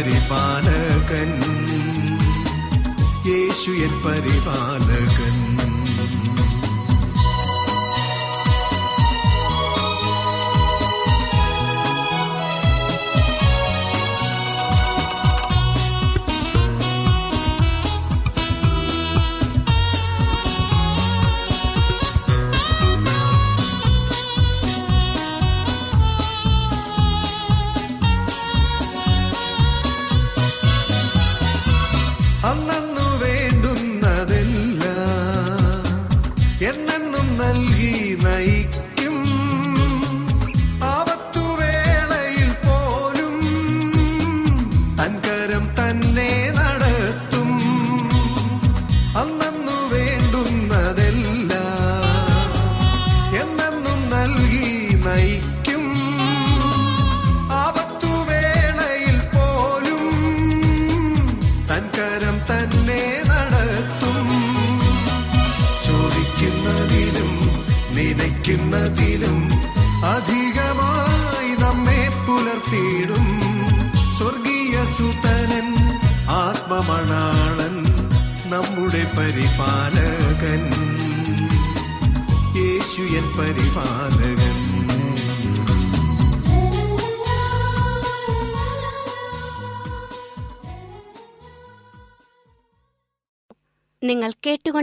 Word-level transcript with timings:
പരിപാലകൻ. 0.00 1.30
യേശുയൻ 3.26 3.92
പരിപാലകൻ. 4.04 5.29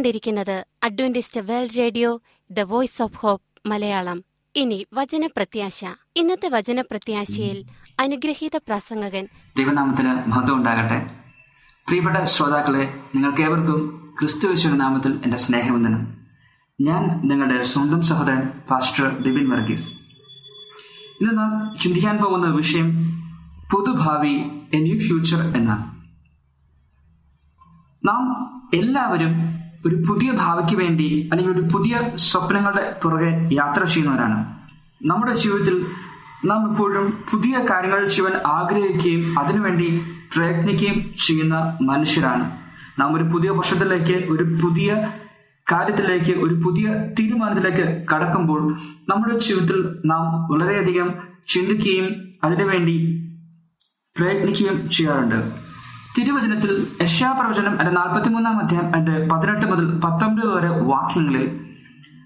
കേട്ടുകൊണ്ടിരിക്കുന്നത് 0.07 0.65
Adventist 0.83 1.41
World 1.41 1.77
Radio 1.77 2.21
the 2.51 2.59
Voice 2.59 3.01
of 3.01 3.17
Hope 3.17 3.67
Malayalam. 3.67 4.23
ഇനി 4.55 4.85
വചനപ്രത്യാശ. 4.93 5.85
ഇന്നത്തെ 6.15 6.49
വചനപ്രത്യാശയിൽ 6.49 7.65
അനുഗ്രഹീത 7.99 8.55
പ്രസംഗകൻ 8.55 9.27
ദൈവനാമത്തിന് 9.57 10.29
മഹത്വം 10.29 10.57
ഉണ്ടാകട്ടെ. 10.57 11.09
പ്രിയപ്പെട്ട 11.87 12.23
ശ്രോതാക്കളെ 12.23 12.99
നിങ്ങൾക്കേവർക്കും 13.15 13.79
ക്രിസ്തുവിശുവിന്റെ 14.19 14.79
നാമത്തിൽ 14.79 15.11
എന്റെ 15.25 15.37
സ്നേഹവന്ദനം. 15.37 16.17
ഞാൻ 16.81 17.27
നിങ്ങളുടെ 17.27 17.61
സ്വന്തം 17.61 18.01
സഹോദരൻ 18.01 18.51
പാസ്റ്റർ 18.71 19.17
ദിബിൻ 19.19 19.49
വർഗീസ്. 19.49 19.99
ഇന്ന് 21.21 21.37
നാം 21.37 21.75
ചിന്തിക്കാൻ 21.79 22.17
പോകുന്ന 22.17 22.47
വിഷയം 22.47 22.87
പുതുഭാവി 23.73 24.33
എ 24.73 24.79
ന്യൂ 24.79 24.99
ഫ്യൂച്ചർ 24.99 25.57
എന്നാണ്. 25.57 25.85
നാം 28.07 28.23
എല്ലാവരും 28.73 29.66
ഒരു 29.87 29.95
പുതിയ 30.07 30.31
ഭാവിക്ക് 30.31 30.75
വേണ്ടി 30.81 31.29
അല്ലെങ്കിൽ 31.31 31.53
ഒരു 31.53 31.67
പുതിയ 31.73 32.01
സ്വപ്നങ്ങളുടെ 32.15 32.99
പുറകെ 33.03 33.49
യാത്ര 33.53 33.83
ചെയ്യുന്നവരാണ്. 33.83 34.39
നമ്മുടെ 35.05 35.33
ജീവിതത്തിൽ 35.35 35.85
നാം 36.45 36.71
എപ്പോഴും 36.71 37.05
പുതിയ 37.31 37.65
കാര്യങ്ങൾ 37.69 38.07
ചെയ്യാൻ 38.07 38.35
ആഗ്രഹിക്കുകയും 38.45 39.39
അതിനുവേണ്ടി 39.39 40.01
പ്രയത്നിക്കുകയും 40.35 40.97
ചെയ്യുന്ന 41.25 41.77
മനുഷ്യരാണ്. 41.81 42.45
നാം 42.99 43.15
ഒരു 43.15 43.23
പുതിയ 43.23 43.49
വർഷത്തിലേക്ക് 43.49 44.17
ഒരു 44.31 44.43
പുതിയ 44.61 44.89
കാര്യത്തിലേക്ക് 45.71 46.33
ഒരു 46.45 46.55
പുതിയ 46.65 46.87
തീരുമാനത്തിലേക്ക് 47.19 47.85
കടക്കുമ്പോൾ 48.11 48.61
നമ്മുടെ 49.09 49.39
ജീവിതത്തിൽ 49.39 49.79
നാം 50.05 50.23
വളരെയധികം 50.51 51.09
ചിന്തിക്കുകയും 51.47 52.07
അതിനുവേണ്ടി 52.43 52.95
പ്രയത്നിക്കുകയും 54.15 54.89
ചെയ്യാറുണ്ട്. 54.89 55.66
തിരുവചനത്തിൽ 56.17 56.87
യശാപ്രവചനം 57.01 57.71
എന്റെ 57.71 57.91
നാൽപ്പത്തിമൂന്നാം 57.91 58.57
അധ്യായം 58.59 58.95
എന്റെ 58.95 59.27
പതിനെട്ട് 59.31 59.65
മുതൽ 59.65 59.99
പത്തൊമ്പത് 59.99 60.47
വരെ 60.55 60.69
വാക്യങ്ങളിൽ 60.69 61.59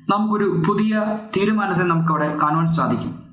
നമുക്കൊരു 0.09 0.63
പുതിയ 0.67 1.17
തീരുമാനത്തെ 1.37 1.83
നമുക്കവിടെ 1.83 2.37
കാണുവാൻ 2.43 2.65
സാധിക്കും. 2.65 3.23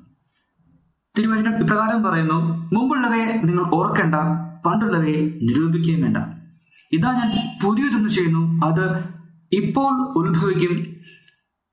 തിരുവചനം 1.17 1.63
ഇപ്രകാരം 1.63 2.03
പറയുന്നു 2.03 2.69
മുമ്പുള്ളവയെ 2.75 3.41
നിങ്ങൾ 3.43 3.75
ഓർക്കേണ്ട 3.75 4.15
പണ്ടുള്ളവയെ 4.65 5.39
നിരൂപിക്കുകയും 5.43 6.01
വേണ്ട. 6.01 6.17
ഇതാ 6.91 7.11
ഞാൻ 7.11 7.59
പുതിയതൊന്ന് 7.63 8.09
ചെയ്യുന്നു 8.09 8.65
അത് 8.65 9.03
ഇപ്പോൾ 9.51 9.93
ഉത്ഭവിക്കും. 10.17 10.87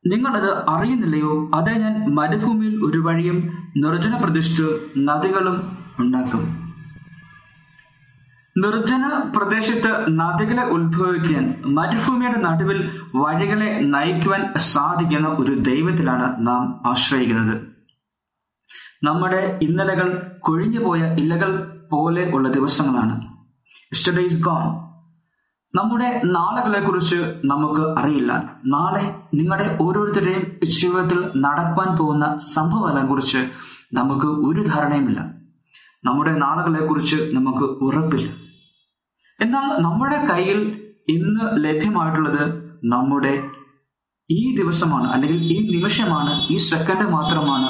നിങ്ങളത് 0.06 0.70
അറിയുന്നില്ലയോ? 0.70 1.50
അതേ 1.54 1.72
ഞാൻ 1.72 2.14
മരുഭൂമിയിൽ 2.14 2.76
ഒരു 2.84 2.98
വഴിയും 2.98 3.52
നിർജന 3.76 4.16
പ്രതിഷ്ഠ 4.16 4.62
നദികളും 4.98 5.78
ഉണ്ടാക്കും. 5.98 6.65
നിർജന 8.58 9.32
പ്രദേശത്ത് 9.36 10.06
നദികളെ 10.08 10.64
ഉത്ഭവിക്കാൻ 10.64 11.62
മരുഭൂമിയുടെ 11.66 12.38
നടുവിൽ 12.38 13.00
വഴികളെ 13.14 13.80
നയിക്കുവാൻ 13.80 14.54
സാധിക്കുന്ന 14.56 15.28
ഒരു 15.28 15.54
ദൈവത്തിലാണ് 15.54 16.46
നാം 16.46 16.82
ആശ്രയിക്കുന്നത്. 16.86 17.60
നമ്മുടെ 19.04 19.58
ഇന്നലകൾ 19.62 20.30
കൊഴിഞ്ഞുപോയ 20.38 21.00
ഇലകൾ 21.00 21.80
പോലെ 21.92 22.34
ഉള്ള 22.34 22.48
ദിവസങ്ങളാണ്. 22.48 23.36
ഗോൺ 24.40 24.86
നമ്മുടെ 25.74 26.22
നാളുകളെ 26.24 26.80
കുറിച്ച് 26.80 27.16
നമുക്ക് 27.44 28.00
അറിയില്ല. 28.00 28.56
നാളെ 28.66 29.14
നിങ്ങളുടെ 29.34 29.78
ഓരോരുത്തരുടെയും 29.80 30.66
ജീവിതത്തിൽ 30.66 31.30
നടക്കുവാൻ 31.36 31.96
പോകുന്ന 31.96 32.38
സംഭവങ്ങളെ 32.38 33.06
കുറിച്ച് 33.06 33.38
നമുക്ക് 33.92 34.26
ഒരു 34.26 34.60
ധാരണയുമില്ല. 34.60 35.20
നമ്മുടെ 36.04 36.34
നാളുകളെ 36.34 36.86
കുറിച്ച് 36.86 37.16
നമുക്ക് 37.16 37.64
ഉറപ്പില്ല. 37.64 38.45
എന്നാൽ 39.40 39.82
നമ്മുടെ 39.82 40.26
കയ്യിൽ 40.26 40.58
ഇന്ന് 41.08 41.64
ലഭ്യമായിട്ടുള്ളത് 41.64 42.72
നമ്മുടെ 42.84 43.50
ഈ 44.30 44.56
ദിവസമാണ് 44.56 45.08
അല്ലെങ്കിൽ 45.08 45.38
ഈ 45.38 45.78
നിമിഷമാണ് 45.78 46.52
ഈ 46.52 46.56
സെക്കൻഡ് 46.56 47.10
മാത്രമാണ് 47.10 47.68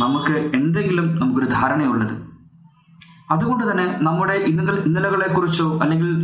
നമുക്ക് 0.00 0.56
എന്തെങ്കിലും 0.56 1.20
നമുക്കൊരു 1.20 1.46
ധാരണയുള്ളത്. 1.46 2.14
അതുകൊണ്ട് 3.30 3.70
തന്നെ 3.70 3.98
നമ്മുടെ 4.02 4.32
ഇന്നലെ 4.32 4.82
ഇന്നലകളെ 4.82 5.28
കുറിച്ചോ 5.34 5.78
അല്ലെങ്കിൽ 5.78 6.22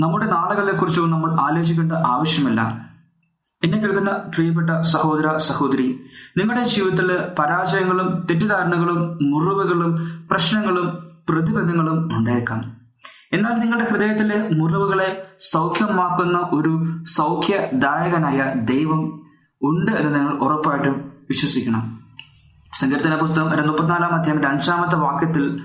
നമ്മുടെ 0.00 0.26
നാളുകളെ 0.26 0.72
കുറിച്ചോ 0.72 1.06
നമ്മൾ 1.06 1.40
ആലോചിക്കേണ്ട 1.40 1.92
ആവശ്യമില്ല. 1.92 2.60
എന്നെ 3.64 3.78
കേൾക്കുന്ന 3.78 4.10
പ്രിയപ്പെട്ട 4.10 4.80
സഹോദര 4.80 5.36
സഹോദരി 5.36 6.00
നിങ്ങളുടെ 6.36 6.68
ജീവിതത്തിൽ 6.68 7.18
പരാജയങ്ങളും 7.38 8.26
തെറ്റിദ്ധാരണകളും 8.30 9.18
മുറിവുകളും 9.22 9.92
പ്രശ്നങ്ങളും 10.30 10.88
പ്രതിബന്ധങ്ങളും 11.28 12.16
ഉണ്ടായേക്കാം. 12.16 12.81
എന്നാൽ 13.32 13.52
നിങ്ങളുടെ 13.52 13.90
ഹൃദയത്തിലെ 13.90 14.48
മുറിവുകളെ 14.52 15.22
സൗഖ്യമാക്കുന്ന 15.40 16.38
ഒരു 16.38 17.02
സൗഖ്യദായകനായ 17.04 18.52
ദൈവം 18.54 19.20
ഉണ്ട് 19.62 19.92
എന്ന് 19.92 20.14
നിങ്ങൾ 20.14 20.38
ഉറപ്പായിട്ടും 20.38 21.12
വിശ്വസിക്കണം. 21.28 22.00
സങ്കീർത്തന 22.80 23.16
പുസ്തകം 23.16 23.66
മുപ്പത്തിനാലാം 23.66 24.14
അധ്യായം 24.14 24.48
അഞ്ചാമത്തെ 24.48 24.96
വാക്യത്തിൽ 24.96 25.60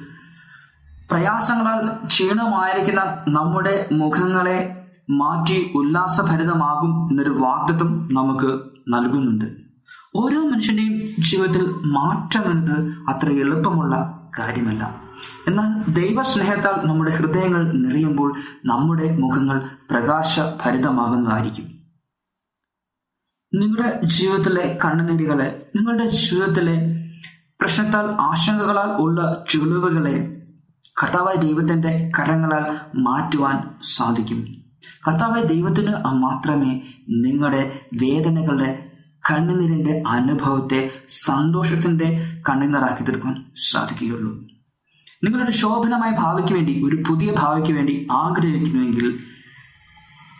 പ്രയാസങ്ങളാൽ 1.12 2.06
ക്ഷീണമായിരിക്കുന്ന 2.06 3.02
നമ്മുടെ 3.28 3.88
മുഖങ്ങളെ 3.92 4.86
മാറ്റി 5.10 5.72
ഉല്ലാസഭരിതമാകും 5.76 7.10
എന്നൊരു 7.10 7.30
വാഗ്ദത്വം 7.30 8.10
നമുക്ക് 8.12 8.60
നൽകുന്നുണ്ട്. 8.90 9.67
ഓരോ 10.16 10.48
മനുഷ്യന്റെയും 10.48 11.24
ജീവിതത്തിൽ 11.24 11.66
മാറ്റം 11.68 12.52
എന്നത് 12.52 12.94
അത്ര 13.10 13.30
എളുപ്പമുള്ള 13.30 14.14
കാര്യമല്ല. 14.40 15.02
എന്നാൽ 15.48 15.92
ദൈവസ്നേഹത്താൽ 15.94 16.88
നമ്മുടെ 16.88 17.12
ഹൃദയങ്ങൾ 17.12 17.72
നിറയുമ്പോൾ 17.72 18.42
നമ്മുടെ 18.66 19.18
മുഖങ്ങൾ 19.18 19.62
പ്രകാശഭരിതമാകുന്നതായിരിക്കും. 19.92 21.66
നിങ്ങളുടെ 23.54 24.06
ജീവിതത്തിലെ 24.06 24.80
കണ്ണുനീരുകളെ 24.86 25.70
നിങ്ങളുടെ 25.76 26.08
ജീവിതത്തിലെ 26.08 27.04
പ്രശ്നത്താൽ 27.62 28.06
ആശങ്കകളാൽ 28.06 29.02
ഉള്ള 29.02 29.46
ചുളിവുകളെ 29.50 30.42
കർത്താവായ 31.04 31.36
ദൈവത്തിന്റെ 31.36 32.12
കരങ്ങളാൽ 32.20 32.80
മാറ്റുവാൻ 32.96 33.70
സാധിക്കും. 33.82 34.48
കർത്താവായ 35.08 35.44
ദൈവത്തിന് 35.44 35.94
മാത്രമേ 36.10 36.82
നിങ്ങളുടെ 37.10 37.82
വേദനകളുടെ 37.94 38.87
കണ്ണുനീരിന്റെ 39.32 40.04
അനുഭവത്തെ 40.08 40.90
സന്തോഷത്തിന്റെ 41.10 42.40
കണ്ണുനീറാക്കി 42.50 43.04
തീർക്കാൻ 43.04 43.46
സാധിക്കുകയുള്ളൂ. 43.72 44.32
നിങ്ങളൊരു 45.24 45.52
ശോഭനമായ 45.52 46.12
ഭാവിക്ക് 46.12 46.54
വേണ്ടി 46.54 46.84
ഒരു 46.84 47.04
പുതിയ 47.10 47.34
ഭാവിക്ക് 47.40 47.72
വേണ്ടി 47.72 48.08
ആഗ്രഹിക്കുന്നുവെങ്കിൽ 48.12 49.20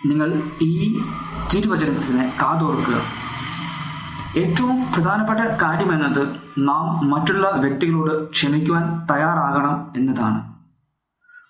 നിങ്ങൾ 0.06 0.42
ഈ 0.62 1.00
തിരുവചനത്തിന് 1.54 2.32
കാതോർക്കുക. 2.42 3.02
ഏറ്റവും 4.38 4.94
പ്രധാനപ്പെട്ട 4.94 5.40
കാര്യം 5.40 5.94
എന്നത് 5.94 6.28
നാം 6.58 7.10
മറ്റുള്ള 7.10 7.50
വ്യക്തികളോട് 7.50 8.30
ക്ഷമിക്കുവാൻ 8.30 9.08
തയ്യാറാകണം 9.14 9.94
എന്നതാണ്. 9.98 10.54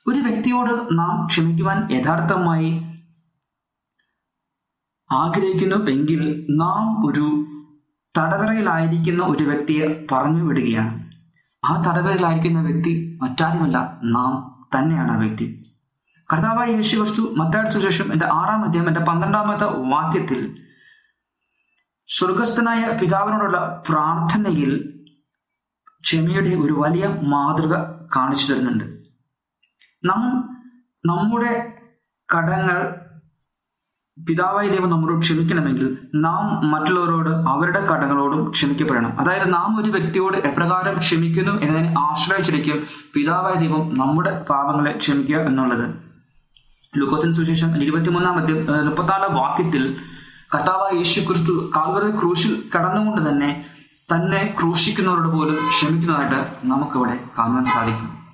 ഒരു 0.07 0.19
വ്യക്തിയോട് 0.19 0.87
നാം 0.91 1.25
ക്ഷമിക്കുവാൻ 1.25 1.91
യഥാർത്ഥമായി 1.91 2.96
ആഗ്രഹിക്കുന്നു 5.11 5.91
എങ്കിൽ 5.91 6.47
നാം 6.49 7.07
ഒരു 7.07 7.45
തടവറയിലായിരിക്കുന്ന 8.17 9.23
ഒരു 9.23 9.43
വ്യക്തിയെ 9.43 10.05
പറഞ്ഞു 10.11 10.43
വിടുകയാണ്. 10.43 11.11
ആ 11.65 11.83
തടവറയിലായിരിക്കുന്ന 11.87 12.61
വ്യക്തി 12.61 13.19
മറ്റാരുമല്ല 13.21 13.99
നാം 14.03 14.65
തന്നെയാണ് 14.75 15.11
ആ 15.11 15.15
വ്യക്തി. 15.15 15.75
കർത്താവായ 16.33 16.69
യേശു 16.69 16.97
വസ്തു 16.97 17.21
മത്താട് 17.37 17.67
സുശേഷം 17.67 18.11
എന്റെ 18.11 18.25
ആറാം 18.25 18.65
അധ്യായം 18.65 18.87
എന്റെ 18.87 18.99
പന്ത്രണ്ടാമത്തെ 18.99 19.65
വാക്യത്തിൽ 19.65 20.63
സ്വർഗസ്ഥനായ 22.07 22.97
പിതാവിനോടുള്ള 23.01 23.83
പ്രാർത്ഥനയിൽ 23.89 24.93
ക്ഷമയുടെ 26.01 26.49
ഒരു 26.49 26.73
വലിയ 26.73 27.07
മാതൃക 27.07 27.75
കാണിച്ചു 28.15 28.53
തരുന്നുണ്ട്. 28.53 28.83
നാം 30.05 30.49
നമ്മുടെ 31.05 31.73
കടങ്ങൾ 32.35 33.06
പിതാവായ 34.25 34.67
ദൈവം 34.67 34.89
നമ്മളോട് 34.89 35.21
ക്ഷമിക്കണമെങ്കിൽ 35.21 35.97
നാം 36.15 36.69
മറ്റുള്ളവരോട് 36.71 37.29
അവരുടെ 37.29 37.85
കടങ്ങളോടും 37.85 38.51
ക്ഷമിക്കപ്പെടണം. 38.51 39.19
അതായത് 39.19 39.53
നാം 39.53 39.81
ഒരു 39.81 39.89
വ്യക്തിയോട് 39.89 40.37
എപ്രകാരം 40.37 40.99
ക്ഷമിക്കുന്നു 40.99 41.51
എന്നതിനെ 41.51 41.93
ആശ്രയിച്ചിരിക്കും 41.99 42.83
പിതാവായ 43.13 43.53
ദൈവം 43.53 43.97
നമ്മുടെ 43.97 44.45
പാപങ്ങളെ 44.49 44.97
ക്ഷമിക്കുക 44.97 45.35
എന്നുള്ളത്. 45.35 45.85
ലൂക്കോസിന് 46.97 47.33
സുശേഷം 47.33 47.81
ഇരുപത്തിമൂന്നാം 47.83 48.37
അധ്യയം 48.39 48.85
മുപ്പത്തിനാലാം 48.85 49.35
വാക്യത്തിൽ 49.35 49.97
കർത്താവായ 50.55 50.97
യേശു 50.97 51.19
ക്രിസ്തു 51.19 51.71
കാൽവറി 51.75 52.11
ക്രൂശിൽ 52.11 52.63
കടന്നുകൊണ്ട് 52.75 53.29
തന്നെ 53.29 53.65
തന്നെ 54.13 54.55
ക്രൂശിക്കുന്നവരോട് 54.59 55.27
പോലും 55.27 55.57
ക്ഷമിക്കുന്നതായിട്ട് 55.69 56.67
നമുക്കിവിടെ 56.67 57.19
കാണുവാൻ 57.37 57.65
സാധിക്കും. 57.65 58.26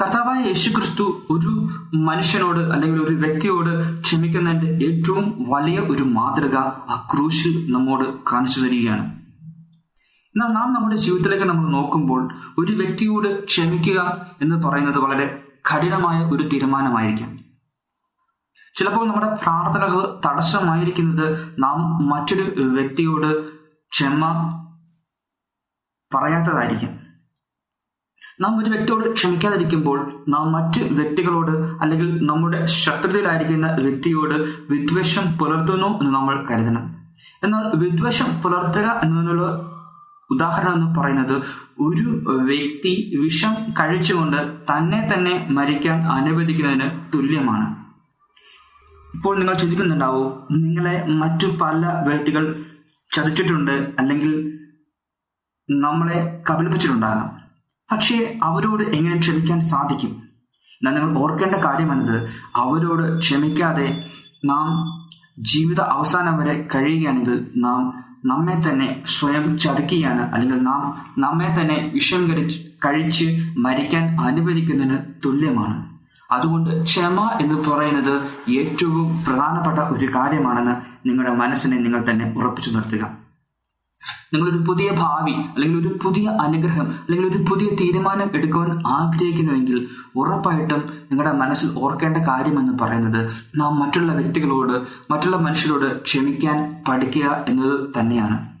കർത്താവായ 0.00 0.44
യേശു 0.44 0.70
ക്രിസ്തു 0.70 1.26
ഒരു 1.30 1.50
മനുഷ്യനോട് 1.96 2.58
അല്ലെങ്കിൽ 2.58 3.02
ഒരു 3.02 3.14
വ്യക്തിയോട് 3.14 4.00
ക്ഷമിക്കുന്നതിന്റെ 4.00 4.86
ഏറ്റവും 4.86 5.46
വലിയ 5.48 5.78
ഒരു 5.80 6.02
മാതൃക 6.02 6.56
ആ 6.58 7.08
ക്രൂശിൽ 7.14 7.72
നമ്മോട് 7.72 8.04
കാണിച്ചു 8.32 8.60
തരികയാണ്. 8.60 9.04
എന്നാൽ 10.34 10.48
നാം 10.48 10.72
നമ്മുടെ 10.72 10.96
ജീവിതത്തിലേക്ക് 10.96 11.44
നമ്മൾ 11.44 11.70
നോക്കുമ്പോൾ 11.70 12.32
ഒരു 12.58 12.72
വ്യക്തിയോട് 12.72 13.44
ക്ഷമിക്കുക 13.44 14.26
എന്ന് 14.42 14.66
പറയുന്നത് 14.66 14.98
വളരെ 14.98 15.42
കഠിനമായ 15.70 16.24
ഒരു 16.24 16.48
തീരുമാനമായിരിക്കാം. 16.48 17.38
ചിലപ്പോൾ 18.74 19.06
നമ്മുടെ 19.06 19.26
പ്രാർത്ഥനകൾ 19.26 20.20
തടസ്സമായിരിക്കുന്നത് 20.26 21.54
നാം 21.58 22.08
മറ്റൊരു 22.08 22.60
വ്യക്തിയോട് 22.64 23.52
ക്ഷമ 23.92 24.24
പറയാത്തതായിരിക്കും. 26.14 27.01
നാം 28.42 28.58
ഒരു 28.58 28.70
വ്യക്തിയോട് 28.70 29.12
ക്ഷമിക്കാതിരിക്കുമ്പോൾ 29.14 30.24
നാം 30.28 30.52
മറ്റ് 30.52 30.80
വ്യക്തികളോട് 30.92 31.50
അല്ലെങ്കിൽ 31.50 32.26
നമ്മുടെ 32.26 32.64
ശത്രുതയിലായിരിക്കുന്ന 32.66 33.76
വ്യക്തിയോട് 33.80 34.34
വിദ്വേഷം 34.72 35.38
പുലർത്തുന്നു 35.38 35.86
എന്ന് 35.86 36.14
നമ്മൾ 36.14 36.46
കരുതണം. 36.50 36.84
എന്നാൽ 37.42 37.64
വിദ്വേഷം 37.74 38.42
പുലർത്തുക 38.42 39.00
എന്നതിനുള്ള 39.04 39.44
ഉദാഹരണം 40.30 40.74
എന്ന് 40.74 41.00
പറയുന്നത് 41.00 41.36
ഒരു 41.80 42.08
വ്യക്തി 42.50 43.18
വിഷം 43.22 43.54
കഴിച്ചുകൊണ്ട് 43.80 44.36
തന്നെ 44.70 45.08
തന്നെ 45.12 45.46
മരിക്കാൻ 45.50 46.00
അനുവദിക്കുന്നതിന് 46.12 46.88
തുല്യമാണ്. 47.14 47.66
ഇപ്പോൾ 49.14 49.38
നിങ്ങൾ 49.38 49.54
ചിന്തിക്കുന്നുണ്ടാവോ 49.54 50.24
നിങ്ങളെ 50.52 51.06
മറ്റു 51.08 51.46
പല 51.60 51.82
വ്യക്തികൾ 52.08 52.56
ചതിച്ചിട്ടുണ്ട് 53.10 53.74
അല്ലെങ്കിൽ 53.98 54.32
നമ്മളെ 55.70 56.42
കബളിപ്പിച്ചിട്ടുണ്ടാകാം. 56.50 57.41
പക്ഷേ 57.92 58.38
അവരോട് 58.42 58.82
എങ്ങനെ 58.82 59.18
ക്ഷമിക്കാൻ 59.18 59.60
സാധിക്കും? 59.60 60.22
എന്നാൽ 60.72 60.92
നിങ്ങൾ 60.94 61.18
ഓർക്കേണ്ട 61.22 61.54
കാര്യം 61.54 61.92
എന്നത് 61.92 62.30
അവരോട് 62.56 63.18
ക്ഷമിക്കാതെ 63.18 64.04
നാം 64.44 64.68
ജീവിത 65.38 65.80
അവസാനം 65.80 66.38
വരെ 66.38 66.68
കഴിയുകയാണെങ്കിൽ 66.74 67.50
നാം 67.56 68.02
നമ്മെ 68.24 68.62
തന്നെ 68.68 69.02
സ്വയം 69.06 69.58
ചതുക്കുകയാണ് 69.58 70.34
അല്ലെങ്കിൽ 70.34 70.62
നാം 70.62 71.04
നമ്മെ 71.18 71.56
തന്നെ 71.60 71.90
വിഷം 71.94 72.30
കഴിച്ച് 72.30 72.58
കഴിച്ച് 72.86 73.26
മരിക്കാൻ 73.58 74.20
അനുവദിക്കുന്നതിന് 74.20 74.98
തുല്യമാണ്. 75.24 75.92
അതുകൊണ്ട് 76.32 76.82
ക്ഷമ 76.82 77.38
എന്ന് 77.40 77.70
പറയുന്നത് 77.70 78.22
ഏറ്റവും 78.50 79.24
പ്രധാനപ്പെട്ട 79.24 79.78
ഒരു 79.78 80.06
കാര്യമാണെന്ന് 80.14 80.74
നിങ്ങളുടെ 81.08 81.34
മനസ്സിനെ 81.34 81.76
നിങ്ങൾ 81.76 82.04
തന്നെ 82.10 82.34
ഉറപ്പിച്ചു 82.36 82.70
നിർത്തുക. 82.70 83.21
നിങ്ങളൊരു 84.34 84.58
പുതിയ 84.58 84.90
ഭാവി 84.90 85.32
അല്ലെങ്കിൽ 85.32 85.88
ഒരു 85.88 85.98
പുതിയ 86.02 86.28
അനുഗ്രഹം 86.28 86.86
അല്ലെങ്കിൽ 86.86 87.26
ഒരു 87.28 87.44
പുതിയ 87.50 87.68
തീരുമാനം 87.80 88.30
എടുക്കുവാൻ 88.34 88.82
ആഗ്രഹിക്കുന്നുവെങ്കിൽ 88.86 89.88
ഉറപ്പായിട്ടും 90.16 90.80
നിങ്ങളുടെ 91.10 91.32
മനസ്സിൽ 91.32 91.68
ഓർക്കേണ്ട 91.76 92.16
കാര്യം 92.16 92.58
എന്ന് 92.58 92.84
പറയുന്നത് 92.84 93.30
നാം 93.56 93.78
മറ്റുള്ള 93.78 94.12
വ്യക്തികളോട് 94.12 94.82
മറ്റുള്ള 95.10 95.36
മനുഷ്യരോട് 95.36 96.02
ക്ഷമിക്കാൻ 96.02 96.82
പഠിക്കുക 96.88 97.44
എന്നത് 97.48 97.88
തന്നെയാണ്. 98.00 98.51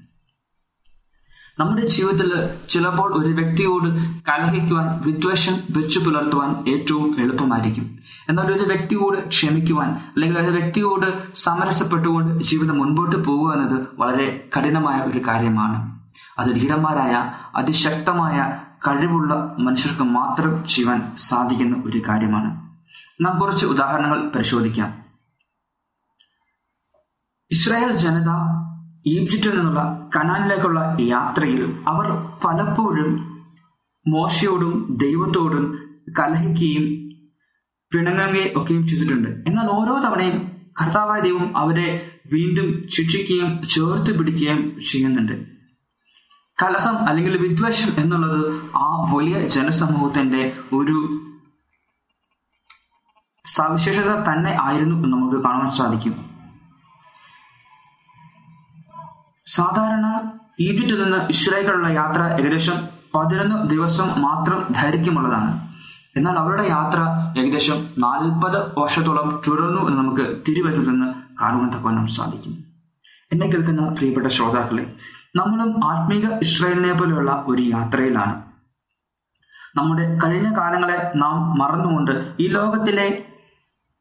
നമ്മുടെ 1.58 1.86
ജീവിതത്തിൽ 1.86 2.50
ചിലപ്പോൾ 2.70 3.24
ഒരു 3.24 3.32
വ്യക്തിയോട് 3.32 3.84
കലഹിക്കുവാൻ 4.28 5.00
വിദ്വേഷം 5.00 5.56
വെച്ചു 5.70 5.98
പുലർത്തുവാൻ 5.98 6.68
ഏറ്റവും 6.68 7.20
എളുപ്പമായിരിക്കും. 7.20 7.98
എന്നാൽ 8.28 8.44
ഒരു 8.44 8.62
വ്യക്തിയോട് 8.62 9.28
ക്ഷമിക്കുവാൻ 9.28 9.88
അല്ലെങ്കിൽ 9.88 10.38
ഒരു 10.38 10.50
വ്യക്തിയോട് 10.50 11.34
സമരസപ്പെട്ടുകൊണ്ട് 11.34 12.44
ജീവിതം 12.44 12.78
മുൻപോട്ട് 12.78 13.16
പോകുക 13.16 13.52
എന്നത് 13.52 13.88
വളരെ 13.94 14.48
കഠിനമായ 14.58 15.00
ഒരു 15.00 15.26
കാര്യമാണ്. 15.28 16.02
അത് 16.38 16.54
ധീരന്മാരായ 16.54 17.32
അതിശക്തമായ 17.56 18.60
കഴിവുള്ള 18.88 19.56
മനുഷ്യർക്ക് 19.58 20.02
മാത്രം 20.02 20.66
ചെയ്യുവാൻ 20.66 21.16
സാധിക്കുന്ന 21.16 21.82
ഒരു 21.86 22.02
കാര്യമാണ്. 22.08 22.50
നാം 23.20 23.38
കുറച്ച് 23.38 23.66
ഉദാഹരണങ്ങൾ 23.66 24.28
പരിശോധിക്കാം. 24.28 25.02
ഇസ്രായേൽ 27.50 27.96
ജനത 27.96 28.28
ഈജിപ്തിൽ 29.06 29.56
നിന്നുള്ള 29.56 30.10
കനാനിലേക്കുള്ള 30.16 30.96
യാത്രയിൽ 31.00 31.74
അവർ 31.86 32.10
പലപ്പോഴും 32.44 33.32
മോശയോടും 34.08 34.96
ദൈവത്തോടും 35.00 35.78
കലഹിക്കുകയും 36.18 37.02
പിണങ്ങുകയും 37.94 38.62
ഒക്കെയും 38.62 38.88
ചെയ്തിട്ടുണ്ട്. 38.88 39.28
എന്നാൽ 39.28 39.66
ഓരോ 39.66 39.98
തവണയും 39.98 40.52
കർത്താവായ 40.80 41.20
ദൈവം 41.20 41.58
അവരെ 41.58 42.18
വീണ്ടും 42.32 42.88
ശിക്ഷിക്കുകയും 42.88 43.62
ചേർത്ത് 43.68 44.18
പിടിക്കുകയും 44.18 44.80
ചെയ്യുന്നുണ്ട്. 44.90 45.32
കലഹം 46.62 47.08
അല്ലെങ്കിൽ 47.08 47.36
വിദ്വേഷം 47.36 48.02
എന്നുള്ളത് 48.02 48.70
ആ 48.74 49.12
വലിയ 49.14 49.48
ജനസമൂഹത്തിന്റെ 49.48 50.56
ഒരു 50.72 51.18
സവിശേഷത 53.46 54.10
തന്നെ 54.24 54.56
ആയിരുന്നു 54.60 55.06
നമുക്ക് 55.06 55.42
കാണാൻ 55.42 55.70
സാധിക്കും. 55.70 56.31
സാധാരണ 59.46 60.32
ഈജിപ്തിൽ 60.60 61.02
നിന്ന് 61.02 61.16
ഇസ്രായേലിലുള്ള 61.16 61.88
യാത്ര 61.88 62.22
ഏകദേശം 62.40 62.88
പതിനൊന്ന് 63.14 63.70
ദിവസം 63.70 64.22
മാത്രം 64.22 64.66
ദൈർഘ്യമുള്ളതാണ്. 64.70 65.60
എന്നാൽ 66.16 66.38
അവരുടെ 66.38 66.68
യാത്ര 66.68 66.98
ഏകദേശം 67.40 67.86
നാൽപ്പത് 67.98 68.78
വർഷത്തോളം 68.78 69.42
തുടർന്നു 69.48 69.88
എന്ന് 69.88 69.98
നമുക്ക് 69.98 70.42
തിരുവറ്റിൽ 70.48 70.88
നിന്ന് 70.88 71.14
കാണുവാൻ 71.40 71.70
തക്കവണ്ണം 71.70 72.06
സാധിക്കും. 72.06 72.64
എന്നെ 73.32 73.46
കേൾക്കുന്ന 73.46 73.88
പ്രിയപ്പെട്ട 73.88 74.26
ശ്രോതാക്കളെ 74.26 74.96
നമ്മളും 75.36 75.84
ആത്മീക 75.84 76.30
ഇസ്രായേലിനെ 76.30 76.92
പോലെയുള്ള 76.92 77.44
ഒരു 77.46 77.62
യാത്രയിലാണ്. 77.62 78.42
നമ്മുടെ 79.76 80.18
കഴിഞ്ഞ 80.24 80.56
കാലങ്ങളെ 80.56 81.12
നാം 81.16 81.58
മറന്നുകൊണ്ട് 81.58 82.34
ഈ 82.40 82.48
ലോകത്തിലെ 82.48 83.24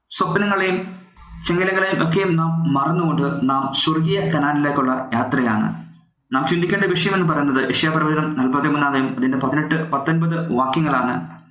സ്വപ്നങ്ങളെയും 0.09 1.00
ചെങ്കലകളെയും 1.47 2.07
ഒക്കെയും 2.07 2.35
നാം 2.35 2.73
മറന്നുകൊണ്ട് 2.73 3.49
നാം 3.49 3.73
സ്വർഗീയ 3.73 4.19
കനാലിലേക്കുള്ള 4.19 5.09
യാത്രയാണ്. 5.13 5.83
നാം 6.33 6.45
ചിന്തിക്കേണ്ട 6.45 6.85
വിഷയം 6.85 7.13
എന്ന് 7.13 7.33
പറയുന്നത് 7.33 7.69
യശ്യാപ്രവചനം 7.69 8.37
നാൽപ്പത്തി 8.37 8.67
മൂന്നാമതെയും 8.67 9.17
അതിന്റെ 9.17 9.37
പതിനെട്ട് 9.37 9.91
പത്തൊൻപത് 9.91 10.53
വാക്യങ്ങളാണ്. 10.53 11.41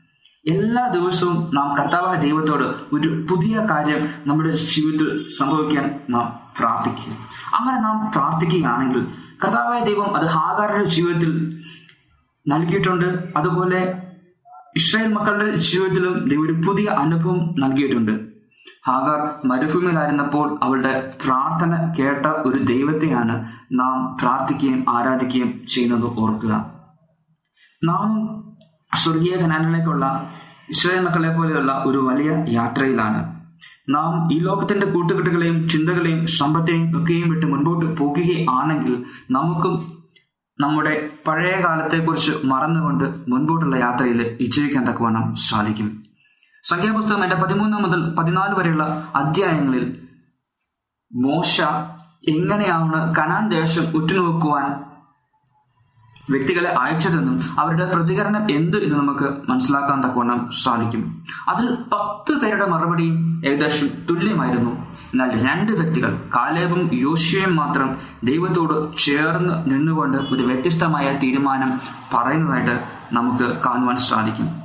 എല്ലാ 0.46 0.88
ദിവസവും 0.88 1.50
നാം 1.54 1.74
കർത്താവായ 1.74 2.16
ദൈവത്തോട് 2.16 2.94
ഒരു 2.94 3.26
പുതിയ 3.30 3.66
കാര്യം 3.70 4.08
നമ്മുടെ 4.26 4.56
ജീവിതത്തിൽ 4.56 5.26
സംഭവിക്കാൻ 5.38 6.00
നാം 6.10 6.40
പ്രാർത്ഥിക്കുക 6.58 7.12
അങ്ങനെ 7.54 7.80
നാം 7.80 8.10
പ്രാർത്ഥിക്കുകയാണെങ്കിൽ 8.10 9.06
കർത്താവായ 9.44 9.80
ദൈവം 9.80 10.16
അത് 10.16 10.26
ഹാഗാരുടെ 10.26 10.84
ജീവിതത്തിൽ 10.84 11.62
നൽകിയിട്ടുണ്ട്. 12.48 13.32
അതുപോലെ 13.36 14.02
ഇസ്രായേൽ 14.76 15.12
മക്കളുടെ 15.12 15.56
ജീവിതത്തിലും 15.56 16.28
ദൈവം 16.28 16.42
ഒരു 16.42 16.52
പുതിയ 16.52 16.84
അനുഭവം 16.84 17.54
നൽകിയിട്ടുണ്ട്. 17.58 18.29
ഹാഗാർ 18.88 19.48
മരുഭൂമിയിലായിരുന്നപ്പോൾ 19.48 20.58
അവളുടെ 20.62 21.14
പ്രാർത്ഥന 21.24 21.94
കേട്ട 21.98 22.26
ഒരു 22.26 22.64
ദൈവത്തെയാണ് 22.64 23.52
നാം 23.72 24.16
പ്രാർത്ഥിക്കുകയും 24.20 24.84
ആരാധിക്കുകയും 24.88 25.66
ചെയ്യുന്നത് 25.66 26.18
ഓർക്കുക. 26.18 26.52
നാം 27.84 28.08
സ്വർഗീയ 28.96 29.36
ഖനാനിലേക്കുള്ള 29.36 30.30
ഇസ്രായേൽ 30.70 31.04
മക്കളെ 31.04 31.36
പോലെയുള്ള 31.36 31.82
ഒരു 31.86 31.98
വലിയ 31.98 32.44
യാത്രയിലാണ്. 32.48 33.40
നാം 33.88 34.32
ഈ 34.32 34.38
ലോകത്തിന്റെ 34.38 34.86
കൂട്ടുകെട്ടുകളെയും 34.86 35.68
ചിന്തകളെയും 35.68 36.26
സമ്പത്തെയും 36.26 37.02
ഒക്കെയും 37.02 37.30
വിട്ട് 37.30 37.46
മുൻപോട്ട് 37.46 37.96
പോകുകയാണെങ്കിൽ 37.96 39.04
നമുക്കും 39.30 39.74
നമ്മുടെ 40.60 41.10
പഴയ 41.28 41.64
കാലത്തെക്കുറിച്ച് 41.64 42.32
മറന്നുകൊണ്ട് 42.44 43.04
മുൻപോട്ടുള്ള 43.28 43.76
യാത്രയിൽ 43.76 44.36
വിജയിക്കാൻ 44.40 44.84
തക്കവണ്ണം 44.84 45.34
സാധിക്കും. 45.34 46.09
സംഖ്യാപുസ്തകം 46.64 47.24
എന്റെ 47.24 47.36
പതിമൂന്ന് 47.36 47.76
മുതൽ 47.76 48.14
പതിനാല് 48.14 48.54
വരെയുള്ള 48.54 49.12
അധ്യായങ്ങളിൽ 49.14 50.08
മോശ 51.14 51.60
എങ്ങനെയാണ് 52.28 53.14
കനാൻ 53.14 53.50
ദേശം 53.50 53.82
ഉറ്റുനോക്കുവാൻ 53.82 54.90
വ്യക്തികളെ 56.30 56.70
അയച്ചതെന്നും 56.70 57.60
അവരുടെ 57.60 57.90
പ്രതികരണം 57.90 58.50
എന്ത് 58.50 58.76
എന്ന് 58.76 58.96
നമുക്ക് 58.96 59.50
മനസ്സിലാക്കാൻ 59.50 60.00
തക്കവണ്ണം 60.00 60.50
സാധിക്കും. 60.50 61.26
അതിൽ 61.48 61.74
പത്ത് 61.74 62.38
പേരുടെ 62.38 62.66
മറുപടി 62.66 63.12
ഏകദേശം 63.46 63.88
തുല്യമായിരുന്നു. 64.10 64.70
എന്നാൽ 65.12 65.50
രണ്ട് 65.50 65.72
വ്യക്തികൾ 65.72 66.30
കാലേബും 66.36 66.90
യോശുവയും 66.92 67.56
മാത്രം 67.56 67.96
ദൈവത്തോട് 68.24 68.96
ചേർന്ന് 68.96 69.70
നിന്നുകൊണ്ട് 69.70 70.18
ഒരു 70.18 70.42
വ്യത്യസ്തമായ 70.42 71.18
തീരുമാനം 71.22 71.80
പറയുന്നതായിട്ട് 72.14 72.84
നമുക്ക് 73.12 73.60
കാണുവാൻ 73.66 73.96
സാധിക്കും. 73.96 74.59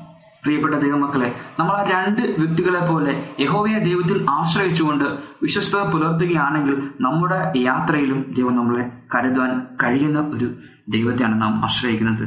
പ്രിയപ്പെട്ട 0.45 0.75
ദൈവമക്കളെ 0.75 1.27
നമ്മൾ 1.59 1.75
ആ 1.75 1.83
രണ്ട് 1.83 2.21
വ്യക്തികളെ 2.39 2.79
പോലെ 2.79 3.35
യഹോവയെ 3.39 3.79
ദൈവത്തിൽ 3.79 4.25
ആശ്രയിച്ചുകൊണ്ട് 4.29 5.05
വിശ്വസ്തത 5.43 5.81
പുലർത്തുകയാണെങ്കിൽ 5.89 6.75
നമ്മുടെ 7.01 7.39
യാത്രയിലും 7.59 8.19
ദൈവം 8.37 8.55
നമ്മളെ 8.55 8.83
കരുതാൻ 9.15 9.51
കഴിയുന്ന 9.83 10.19
ഒരു 10.35 10.47
ദൈവത്തെയാണ് 10.89 11.41
നാം 11.41 11.53
ആശ്രയിക്കുന്നത്. 11.65 12.25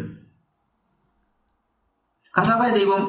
കർത്താവായ 2.35 2.71
ദൈവം 2.71 3.03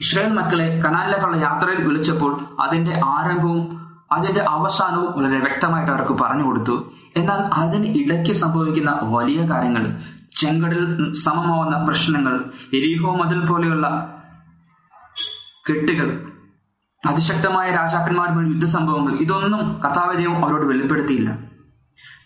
ഇസ്രായേൽ 0.00 0.32
മക്കളെ 0.32 0.66
കനാലിലേക്കുള്ള 0.84 1.36
യാത്രയിൽ 1.36 1.80
വിളിച്ചപ്പോൾ 1.86 2.32
അതിന്റെ 2.60 3.00
ആരംഭവും 3.04 3.62
അതിന്റെ 4.12 4.42
അവസാനവും 4.56 5.12
വളരെ 5.16 5.38
വ്യക്തമായിട്ട് 5.38 5.92
അവർക്ക് 5.92 6.12
പറഞ്ഞു 6.12 6.44
കൊടുത്തു. 6.44 6.74
എന്നാൽ 7.16 7.40
അതിന് 7.62 7.88
ഇടയ്ക്ക് 8.00 8.32
സംഭവിക്കുന്ന 8.32 8.90
വലിയ 9.04 9.40
കാര്യങ്ങൾ 9.50 9.84
ചെങ്കടൽ 10.36 10.84
സമമാവുന്ന 11.12 11.84
പ്രശ്നങ്ങൾ 11.84 12.34
എരിഹോ 12.72 13.10
മതിൽ 13.16 13.40
പോലെയുള്ള 13.46 13.86
കെട്ടുകൾ 15.68 16.32
അതിശക്തമായ 17.06 17.70
രാജാക്കന്മാരുമായി 17.70 18.48
യുദ്ധസംഭവങ്ങൾ 18.48 19.12
ഇതൊന്നും 19.12 19.80
കർത്താവ് 19.80 20.16
ദൈവം 20.16 20.44
അവരോട് 20.44 20.66
വെളിപ്പെടുത്തിയില്ല. 20.66 21.38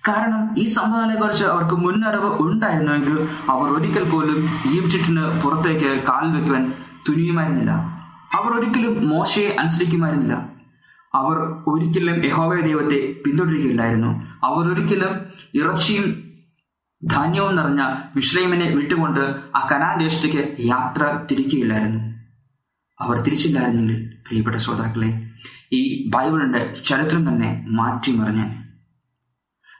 കാരണം 0.08 0.58
ഈ 0.58 0.66
സംഭവങ്ങളെ 0.66 1.20
കുറിച്ച് 1.20 1.44
അവർക്ക് 1.44 1.74
മുന്നറിവ് 1.74 2.42
ഉണ്ടായിരുന്നുവെങ്കിൽ 2.42 3.28
അവർ 3.48 3.70
ഒരിക്കൽ 3.70 4.10
പോലും 4.10 4.48
ഈജിപ്തിന് 4.66 5.42
പുറത്തേക്ക് 5.42 6.02
കാൽ 6.02 6.36
വെക്കുവാൻ 6.36 6.74
തുനിയുമായിരുന്നില്ല. 7.08 7.70
അവർ 8.32 8.60
ഒരിക്കലും 8.60 9.08
മോശയെ 9.08 9.56
അനുസരിക്കുമായിരുന്നില്ല. 9.60 10.34
അവർ 11.14 11.36
ഒരിക്കലും 11.66 12.24
യഹോവ 12.24 12.60
ദൈവത്തെ 12.60 13.20
പിന്തുടരുകയില്ലായിരുന്നു. 13.26 14.26
അവർ 14.44 14.72
ഒരിക്കലും 14.72 15.26
ഇറച്ചിയും 15.54 16.22
ധാന്യവും 17.04 17.56
നിറഞ്ഞ 17.56 17.94
വിശ്രമിനെ 18.16 18.70
വിട്ടുകൊണ്ട് 18.70 19.20
ആ 19.56 19.68
കനാൻ 19.72 19.98
ദേശത്തേക്ക് 19.98 20.56
യാത്ര 20.60 21.26
തിരിക്കുകയില്ലായിരുന്നു. 21.30 22.17
അവർ 23.00 23.16
തിരിച്ചില്ലായിരുന്നെങ്കിൽ 23.16 24.12
പ്രിയപ്പെട്ട 24.26 24.56
ശ്രോതാക്കളെ 24.56 25.30
ഈ 25.72 26.10
ബൈബിളിന്റെ 26.10 26.74
ചരിത്രം 26.86 27.28
തന്നെ 27.28 27.66
മാറ്റിമറിഞ്ഞ്. 27.68 28.46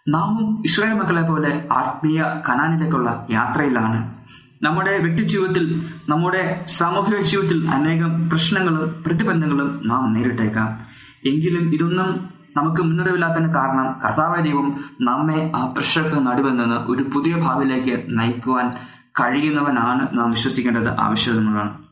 നാമും 0.08 0.62
ഇസ്രായേൽ 0.66 0.94
മക്കളെ 0.94 1.22
പോലെ 1.22 1.68
ആത്മീയ 1.72 2.24
കനാനിലേക്കുള്ള 2.48 3.26
യാത്രയിലാണ്. 3.30 4.18
നമ്മുടെ 4.62 4.98
വ്യക്തിജീവിതത്തിൽ 4.98 5.82
നമ്മുടെ 6.08 6.64
സാമൂഹിക 6.66 7.20
ജീവിതത്തിൽ 7.20 7.70
അനേകം 7.70 8.28
പ്രശ്നങ്ങളും 8.28 9.02
പ്രതിബന്ധങ്ങളും 9.06 9.88
നാം 9.88 10.12
നേരിട്ടേക്കാം. 10.12 10.86
എങ്കിലും 11.26 11.74
ഇതൊന്നും 11.74 12.28
നമുക്ക് 12.56 12.82
മുന്നറിവില്ലാത്തതിന് 12.82 13.54
കാരണം 13.54 14.00
കർത്താവായ 14.04 14.42
ദൈവം 14.42 14.84
നമ്മെ 15.00 15.52
ആ 15.56 15.66
പ്രഷർക്ക് 15.66 16.26
നടുവിൽ 16.26 16.56
നിന്ന് 16.56 16.74
ഒരു 16.74 17.02
പുതിയ 17.02 17.34
ഭാവിയിലേക്ക് 17.34 18.06
നയിക്കുവാൻ 18.08 18.72
കഴിയുന്നവനാണ് 19.20 20.18
നാം 20.18 20.30
വിശ്വസിക്കേണ്ടത് 20.30 20.88
ആവശ്യമുള്ളതാണ്. 20.88 21.87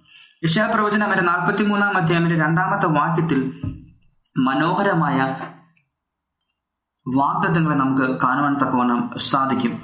യശാപ്രവചനം 0.47 1.11
എന്റെ 1.11 1.23
നാൽപ്പത്തി 1.23 1.65
മൂന്നാം 1.65 1.97
അധ്യായത്തിന്റെ 1.97 2.45
രണ്ടാമത്തെ 2.45 2.87
വാക്യത്തിൽ 2.87 3.39
മനോഹരമായ 4.37 5.19
വാഗ്ദത്തങ്ങളെ 7.07 7.75
നമുക്ക് 7.75 8.21
കാണുവാൻ 8.21 8.55
തക്കവണ്ണം 8.55 9.11
സാധിക്കും. 9.17 9.75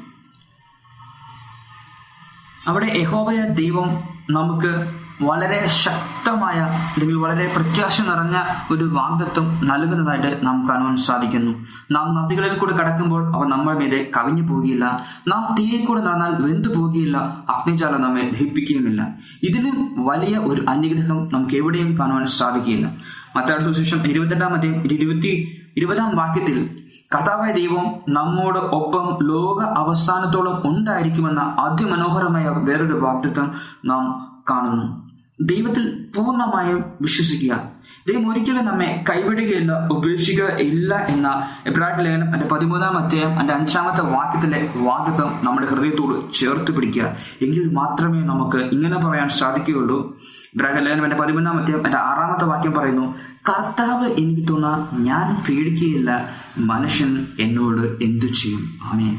അവിടെ 2.66 2.86
യഹോബയ 2.96 3.44
ദൈവം 3.44 3.88
നമുക്ക് 4.30 5.01
വളരെ 5.20 5.66
ശക്തമായ 5.66 6.58
അല്ലെങ്കിൽ 6.94 7.16
വളരെ 7.16 7.52
പ്രത്യാശ 7.56 8.00
നിറഞ്ഞ 8.00 8.36
ഒരു 8.70 8.84
വാഗ്ദത്വം 8.84 9.60
നൽകുന്നതായിട്ട് 9.64 10.46
നാം 10.46 10.68
കാണുവാൻ 10.68 10.96
സാധിക്കുന്നു. 10.96 11.66
നാം 11.90 12.14
നദികളിൽ 12.14 12.58
കൂടെ 12.58 12.76
കടക്കുമ്പോൾ 12.76 13.36
അവ 13.36 13.46
നമ്മുടെ 13.48 13.78
മീതെ 13.78 14.10
കവിഞ്ഞു 14.16 14.48
പോകുകയില്ല 14.48 15.06
നാം 15.28 15.54
തീയിൽ 15.58 15.86
കൂടെ 15.86 16.00
നടന്നാൽ 16.00 16.42
വെന്തു 16.42 16.68
പോകുകയില്ല 16.68 17.16
അഗ്നിജാലം 17.48 18.02
നമ്മെ 18.02 18.30
ദഹിപ്പിക്കുകയുമില്ല. 18.32 19.08
ഇതിലും 19.42 20.06
വലിയ 20.06 20.38
ഒരു 20.38 20.64
അനുഗ്രഹം 20.68 21.28
നമുക്ക് 21.32 21.54
എവിടെയും 21.54 21.98
കാണുവാൻ 21.98 22.26
സാധിക്കുകയില്ല. 22.26 22.92
മത്താട് 23.36 23.64
സുശേഷം 23.64 24.06
ഇരുപത്തെട്ടാം 24.06 24.54
അധ്യയം 24.54 24.84
ഇരുപത്തി 24.92 25.60
ഇരുപതാം 25.76 26.16
വാക്യത്തിൽ 26.16 26.78
കർത്താവായ 27.14 27.52
ദൈവം 27.52 27.94
നമ്മോട് 28.08 28.58
ഒപ്പം 28.58 29.18
ലോക 29.26 29.64
അവസാനത്തോളം 29.64 30.62
ഉണ്ടായിരിക്കുമെന്ന 30.64 31.40
അതിമനോഹരമായ 31.40 32.44
വേറൊരു 32.48 32.94
വാഗ്ദത്വം 32.94 33.52
നാം 33.84 34.31
കാണുന്നു. 34.52 35.02
ദൈവത്തിൽ 35.42 36.06
പൂർണമായും 36.16 36.84
വിശ്വസിക്കുക. 37.00 37.60
ദൈവം 38.08 38.30
ഒരിക്കലും 38.30 38.64
നമ്മെ 38.64 39.04
കൈവിടുകയില്ല 39.10 39.88
ഉപേക്ഷിക്കുക 39.92 40.44
ഇല്ല 40.44 40.94
എന്ന 40.94 41.42
എബ്രാഹിം 41.66 42.00
ലേഖനം 42.00 42.34
എന്റെ 42.34 42.48
പതിമൂന്നാം 42.48 42.98
അധ്യായം 42.98 43.40
എന്റെ 43.40 43.54
അഞ്ചാമത്തെ 43.54 44.02
വാക്യത്തിലെ 44.02 44.70
വാക്യത്വം 44.76 45.38
നമ്മുടെ 45.42 45.66
ഹൃദയത്തോട് 45.66 46.32
ചേർത്ത് 46.32 46.76
പിടിക്കുക. 46.76 47.16
എങ്കിൽ 47.42 47.74
മാത്രമേ 47.74 48.20
നമുക്ക് 48.20 48.56
ഇങ്ങനെ 48.56 48.96
പറയാൻ 48.96 49.28
സാധിക്കുകയുള്ളൂ. 49.28 50.20
ഇബ്രാഹിം 50.54 50.78
ലേഖനം 50.78 51.04
എന്റെ 51.04 51.16
പതിമൂന്നാം 51.16 51.60
അധ്യായം 51.60 51.86
എന്റെ 51.86 51.98
ആറാമത്തെ 51.98 52.44
വാക്യം 52.44 52.72
പറയുന്നു 52.72 53.14
കർത്താവ് 53.48 54.08
എനിക്ക് 54.08 54.48
തോന്നാ 54.48 54.88
ഞാൻ 54.92 55.42
പേടിക്കുകയില്ല. 55.48 56.28
മനുഷ്യൻ 56.58 57.26
എന്നോട് 57.40 58.04
എന്തു 58.04 58.26
ചെയ്യും? 58.26 58.78
ആമേൻ. 58.82 59.18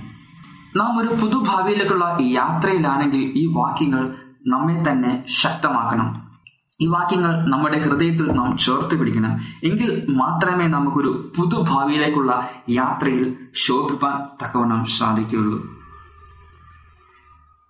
നാം 0.77 0.99
ഒരു 0.99 1.07
പുതുഭാവിയിലേക്കുള്ള 1.07 2.17
യാത്രയിലാണെങ്കിൽ 2.21 3.33
ഈ 3.35 3.45
വാക്യങ്ങൾ 3.53 4.09
നമ്മെ 4.47 4.83
തന്നെ 4.89 5.23
ശക്തമാക്കണം. 5.27 6.33
ഈ 6.81 6.87
വാക്യങ്ങൾ 6.87 7.49
നമ്മുടെ 7.49 7.79
ഹൃദയത്തിൽ 7.79 8.31
നാം 8.31 8.57
ചേർത്ത് 8.57 8.99
പിടിക്കണം. 8.99 9.41
എങ്കിൽ 9.63 10.05
മാത്രമേ 10.09 10.67
നമുക്കൊരു 10.67 11.31
പുതുഭാവിയിലേക്കുള്ള 11.37 12.49
യാത്രയിൽ 12.69 13.35
ശോഭിപ്പാൻ 13.55 14.45
തക്കവണ്ണം 14.45 14.85
സാധിക്കുകയുള്ളൂ. 14.85 15.59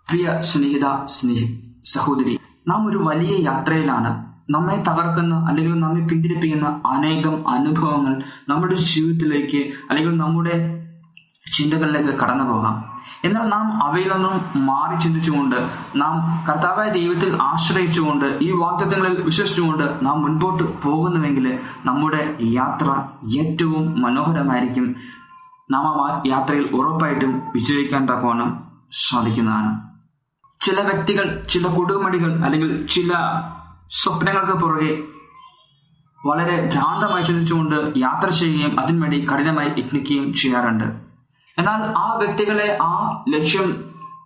പ്രിയ 0.09 0.41
സ്നേഹിത 0.41 1.05
സ്നേഹി 1.05 1.73
സഹോദരി 1.85 2.39
നാം 2.67 2.87
ഒരു 2.87 2.97
വലിയ 2.97 3.43
യാത്രയിലാണ്. 3.51 4.33
നമ്മെ 4.49 4.83
തകർക്കുന്ന 4.87 5.35
അല്ലെങ്കിൽ 5.35 5.79
നമ്മെ 5.79 6.07
പിന്തിരിപ്പിക്കുന്ന 6.07 6.81
അനേകം 6.85 7.47
അനുഭവങ്ങൾ 7.47 8.23
നമ്മുടെ 8.49 8.75
ജീവിതത്തിലേക്ക് 8.75 9.73
അല്ലെങ്കിൽ 9.89 10.17
നമ്മുടെ 10.17 10.83
ചിന്തകളിലേക്ക് 11.57 12.19
കടന്നു 12.19 12.43
പോകാം 12.43 12.92
എന്നാൽ 13.25 13.43
നാം 13.43 13.83
അവയിൽ 13.83 14.13
നിന്നും 14.13 14.65
മാറി 14.65 14.99
ചിന്തിച്ചുകൊണ്ട് 14.99 15.55
നാം 15.95 16.45
കർത്താവായ 16.49 16.89
ദൈവത്തിൽ 16.89 17.37
ആശ്രയിച്ചുകൊണ്ട് 17.41 18.39
ഈ 18.41 18.51
വാക്തത്വങ്ങളിൽ 18.51 19.21
വിശ്വസിച്ചുകൊണ്ട് 19.21 20.05
നാം 20.05 20.21
മുൻപോട്ട് 20.21 20.81
പോകുന്നുവെങ്കിൽ 20.81 21.59
നമ്മുടെ 21.85 22.37
യാത്ര 22.41 23.03
ഏറ്റവും 23.39 24.01
മനോഹരമായിരിക്കും. 24.01 24.95
നാം 25.71 25.85
ആ 25.85 26.21
യാത്രയിൽ 26.27 26.63
ഉറപ്പായിട്ടും 26.63 27.41
വിജയിക്കാൻ 27.55 28.05
തക്കവണ്ണം 28.05 28.71
സാധിക്കുന്നതാണ്. 28.91 29.93
ചില 30.61 30.81
വ്യക്തികൾ 30.81 31.43
ചില 31.49 31.67
കുടുംബടികൾ 31.67 32.45
അല്ലെങ്കിൽ 32.45 32.87
ചില 32.87 33.11
സ്വപ്നങ്ങൾക്ക് 33.89 34.51
പുറകെ 34.51 35.03
വളരെ 36.25 36.69
ഭ്രാന്തമായി 36.73 37.23
ചിന്തിച്ചുകൊണ്ട് 37.23 37.93
യാത്ര 37.97 38.29
ചെയ്യുകയും 38.29 38.79
അതിനുവേണ്ടി 38.79 39.27
കഠിനമായി 39.33 39.67
യത്നിക്കുകയും 39.67 40.33
ചെയ്യാറുണ്ട്. 40.33 41.12
എന്നാൽ 41.57 41.93
ആ 41.97 42.13
വ്യക്തികളെ 42.13 42.77
ആ 42.81 43.23
ലക്ഷ്യം 43.29 43.83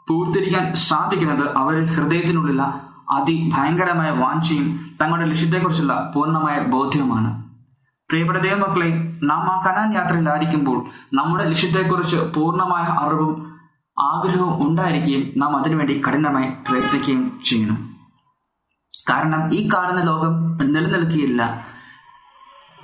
പൂർത്തിരിക്കാൻ 0.07 0.73
സാധിക്കുന്നത് 0.73 1.55
അവരുടെ 1.57 1.85
ഹൃദയത്തിനുള്ളിലുള്ള 1.85 2.81
അതിഭയങ്കരമായ 3.09 4.09
വാഞ്ചയും 4.11 4.95
തങ്ങളുടെ 5.01 5.25
ലക്ഷ്യത്തെക്കുറിച്ചുള്ള 5.25 6.11
പൂർണമായ 6.15 6.59
ബോധ്യവുമാണ്. 6.59 7.43
പ്രിയപ്പെട്ട 8.09 8.39
ദൈവമക്കളെ 8.39 9.15
നാം 9.23 9.41
ആ 9.51 9.61
കനാൻ 9.65 9.93
യാത്രയിലായിരിക്കുമ്പോൾ 9.93 10.85
നമ്മുടെ 11.13 11.45
ലക്ഷ്യത്തെക്കുറിച്ച് 11.49 12.17
പൂർണമായ 12.35 12.83
അറിവും 12.83 13.57
ആഗ്രഹവും 13.99 14.67
ഉണ്ടായിരിക്കുകയും 14.67 15.33
നാം 15.37 15.55
അതിനുവേണ്ടി 15.55 16.01
കഠിനമായി 16.07 16.49
പ്രയത്നിക്കുകയും 16.49 17.39
ചെയ്യണം. 17.43 17.95
കാരണം 19.09 19.53
ഈ 19.53 19.69
കാണുന്ന 19.73 20.03
ലോകം 20.03 20.57
നിലനിൽക്കുകയില്ല 20.67 21.67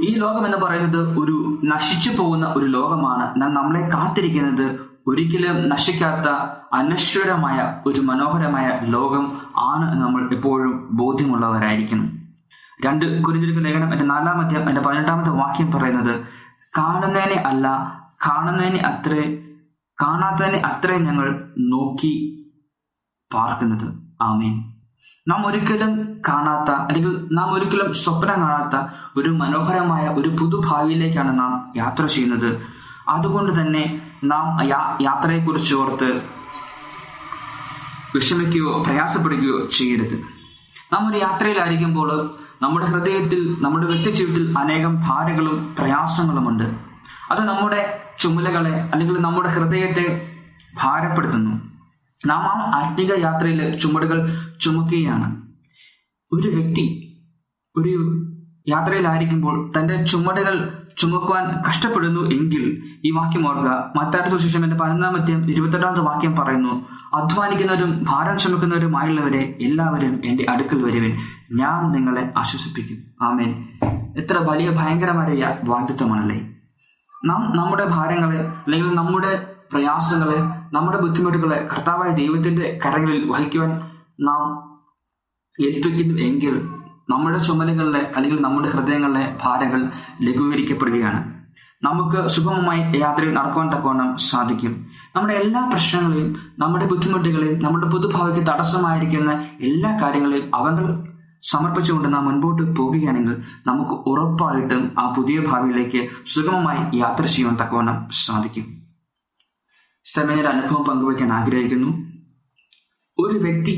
ഈ 0.01 0.15
ലോകം 0.15 0.45
എന്ന് 0.45 0.57
പറയുന്നത് 0.57 1.19
ഒരു 1.19 1.61
നശിച്ചു 1.63 2.11
പോകുന്ന 2.21 2.53
ഒരു 2.57 2.65
ലോകമാണ്. 2.65 3.33
എന്നാൽ 3.33 3.47
നമ്മളെ 3.47 3.81
കാത്തിരിക്കുന്നത് 3.81 4.79
ഒരിക്കലും 5.07 5.69
നശിക്കാത്ത 5.69 6.27
അനശ്വരമായ 6.73 7.81
ഒരു 7.85 8.01
മനോഹരമായ 8.01 8.79
ലോകം 8.83 9.37
ആണ് 9.57 10.01
നമ്മൾ 10.01 10.33
എപ്പോഴും 10.33 10.89
ബോധ്യമുള്ളവരായിരിക്കണം. 10.91 12.19
രണ്ട് 12.85 13.23
കുരിഞ്ചിരിക്കുന്ന 13.23 13.69
ലേഖനം 13.69 13.93
എന്റെ 13.93 14.05
നാലാമത്തെ 14.05 14.55
എന്റെ 14.55 14.81
പതിനെട്ടാമത്തെ 14.81 15.31
വാക്യം 15.31 15.71
പറയുന്നത് 15.71 16.25
കാണുന്നതിനെ 16.77 17.43
അല്ല 17.47 17.67
കാണുന്നതിനെ 18.27 18.79
അത്രേ 18.79 19.47
കാണാത്തതിനെ 20.01 20.57
അത്രേ 20.57 20.97
ഞങ്ങൾ 20.97 21.53
നോക്കി 21.59 22.45
പാർക്കുന്നത്. 23.33 23.93
ആമേൻ. 24.21 24.73
നാം 25.27 25.47
ഒരിക്കലും 25.47 26.21
കാണാത്ത 26.27 26.71
അല്ലെങ്കിൽ 26.71 27.27
നാം 27.31 27.53
ഒരിക്കലും 27.53 27.93
സ്വപ്നം 27.93 28.41
കാണാത്ത 28.41 28.87
ഒരു 29.15 29.29
മനോഹരമായ 29.29 30.07
ഒരു 30.07 30.29
പുതുഭാവിയിലേക്കാണ് 30.29 31.39
നാം 31.39 31.73
യാത്ര 31.77 32.05
ചെയ്യുന്നത്. 32.05 32.61
അതുകൊണ്ട് 33.09 33.61
തന്നെ 33.61 34.01
നാം 34.23 34.67
യാ 34.67 34.97
യാത്രയെക്കുറിച്ച് 35.01 35.75
ഓർത്ത് 35.75 36.21
വിഷമിക്കുകയോ 38.15 38.83
പ്രയാസപ്പെടുകയോ 38.83 39.67
ചെയ്യരുത്. 39.67 40.23
നാം 40.93 41.11
ഒരു 41.11 41.17
യാത്രയിലായിരിക്കുമ്പോൾ 41.17 42.35
നമ്മുടെ 42.61 42.85
ഹൃദയത്തിൽ 42.85 43.55
നമ്മുടെ 43.59 43.87
വ്യക്തിജീവിതത്തിൽ 43.87 44.57
അനേകം 44.57 44.99
ഭാരങ്ങളും 44.99 45.75
പ്രയാസങ്ങളുമുണ്ട് 45.79 46.63
അത് 47.31 47.43
നമ്മുടെ 47.47 48.01
ചുമലകളെ 48.19 48.89
അല്ലെങ്കിൽ 48.93 49.21
നമ്മുടെ 49.21 49.49
ഹൃദയത്തെ 49.49 50.29
ഭാരപ്പെടുത്തുന്നു. 50.81 51.72
നാം 52.25 52.39
ആ 52.39 52.83
ആത്മിക 52.83 53.19
യാത്രയിൽ 53.19 53.77
ചുമടുകൾ 53.77 54.37
ചുമക്കുകയാണ്. 54.61 55.41
ഒരു 56.33 56.47
വ്യക്തി 56.47 57.09
ഒരു 57.75 58.19
യാത്രയിലായിരിക്കുമ്പോൾ 58.67 59.71
തന്റെ 59.79 60.05
ചുമടുകൾ 60.05 60.77
ചുമക്കുവാൻ 60.97 61.61
കഷ്ടപ്പെടുന്നു 61.69 62.21
എങ്കിൽ 62.21 62.83
ഈ 63.05 63.11
വാക്യം 63.11 63.49
ഓർക്കുക. 63.49 63.91
മത്താട്ട് 63.95 64.29
സുശേഷം 64.29 64.63
എന്റെ 64.63 64.77
പതിനൊന്നാമത്തെയും 64.77 65.51
ഇരുപത്തെട്ടാമത്തെ 65.51 66.01
വാക്യം 66.01 66.35
പറയുന്നു 66.35 66.85
അധ്വാനിക്കുന്നവരും 67.13 68.05
ഭാരം 68.07 68.37
ചുമക്കുന്നവരുമായുള്ളവരെ 68.37 69.57
എല്ലാവരും 69.61 70.21
എന്റെ 70.25 70.45
അടുക്കൽ 70.49 70.83
വരുവിൻ. 70.83 71.17
ഞാൻ 71.53 71.91
നിങ്ങളെ 71.91 72.33
ആശ്വസിപ്പിക്കും. 72.37 73.03
ആമേൻ. 73.21 73.67
എത്ര 74.17 74.37
വലിയ 74.37 74.69
ഭയങ്കരമായ 74.69 75.55
വാഗ്ദത്വമാണല്ലേ 75.63 76.55
നാം 77.25 77.57
നമ്മുടെ 77.57 77.85
ഭാരങ്ങളെ 77.85 78.39
അല്ലെങ്കിൽ 78.39 78.93
നമ്മുടെ 78.95 79.52
പ്രയാസങ്ങളെ 79.73 80.39
നമ്മുടെ 80.75 80.97
ബുദ്ധിമുട്ടുകളെ 81.01 81.67
കർത്താവായ 81.71 82.09
ദൈവത്തിന്റെ 82.21 82.79
കരങ്ങളിൽ 82.85 83.29
വഹിക്കുവാൻ 83.31 83.71
നാം 84.19 84.47
ഏൽപ്പിക്കുന്നു 85.59 86.15
എങ്കിൽ 86.27 86.55
നമ്മുടെ 87.09 87.39
ചുമലുകളിലെ 87.39 88.01
അല്ലെങ്കിൽ 88.15 88.41
നമ്മുടെ 88.41 88.69
ഹൃദയങ്ങളിലെ 88.69 89.37
ഭാരങ്ങൾ 89.43 89.81
ലഘൂകരിക്കപ്പെടുകയാണ്. 90.21 91.19
നമുക്ക് 91.83 92.27
സുഗമമായി 92.27 92.81
യാത്രയിൽ 92.99 93.33
നടക്കുവാൻ 93.33 93.67
തക്കവണ്ണം 93.73 94.17
സാധിക്കും. 94.17 94.73
നമ്മുടെ 95.15 95.33
എല്ലാ 95.33 95.61
പ്രശ്നങ്ങളെയും 95.71 96.29
നമ്മുടെ 96.59 96.85
ബുദ്ധിമുട്ടുകളെയും 96.85 97.57
നമ്മുടെ 97.63 97.87
പുതുഭാവിക്ക് 97.87 98.47
തടസ്സമായിരിക്കുന്ന 98.47 99.31
എല്ലാ 99.61 99.91
കാര്യങ്ങളെയും 100.01 100.55
അവങ്ങൾ 100.55 100.85
സമർപ്പിച്ചുകൊണ്ട് 101.43 102.13
നാം 102.13 102.25
മുൻപോട്ട് 102.25 102.63
പോവുകയാണെങ്കിൽ 102.77 103.35
നമുക്ക് 103.67 103.95
ഉറപ്പായിട്ടും 104.09 104.95
ആ 104.99 105.13
പുതിയ 105.17 105.39
ഭാവിയിലേക്ക് 105.39 106.01
സുഗമമായി 106.35 106.97
യാത്ര 106.97 107.25
ചെയ്യുവാൻ 107.25 107.57
തക്കവണ്ണം 107.61 107.97
സാധിക്കും. 108.25 108.82
സമയനൊരു 110.05 110.47
അനുഭവം 110.47 110.83
പങ്കുവയ്ക്കാൻ 110.85 111.33
ആഗ്രഹിക്കുന്നു. 111.33 111.89
ഒരു 113.19 113.37
വ്യക്തി 113.37 113.75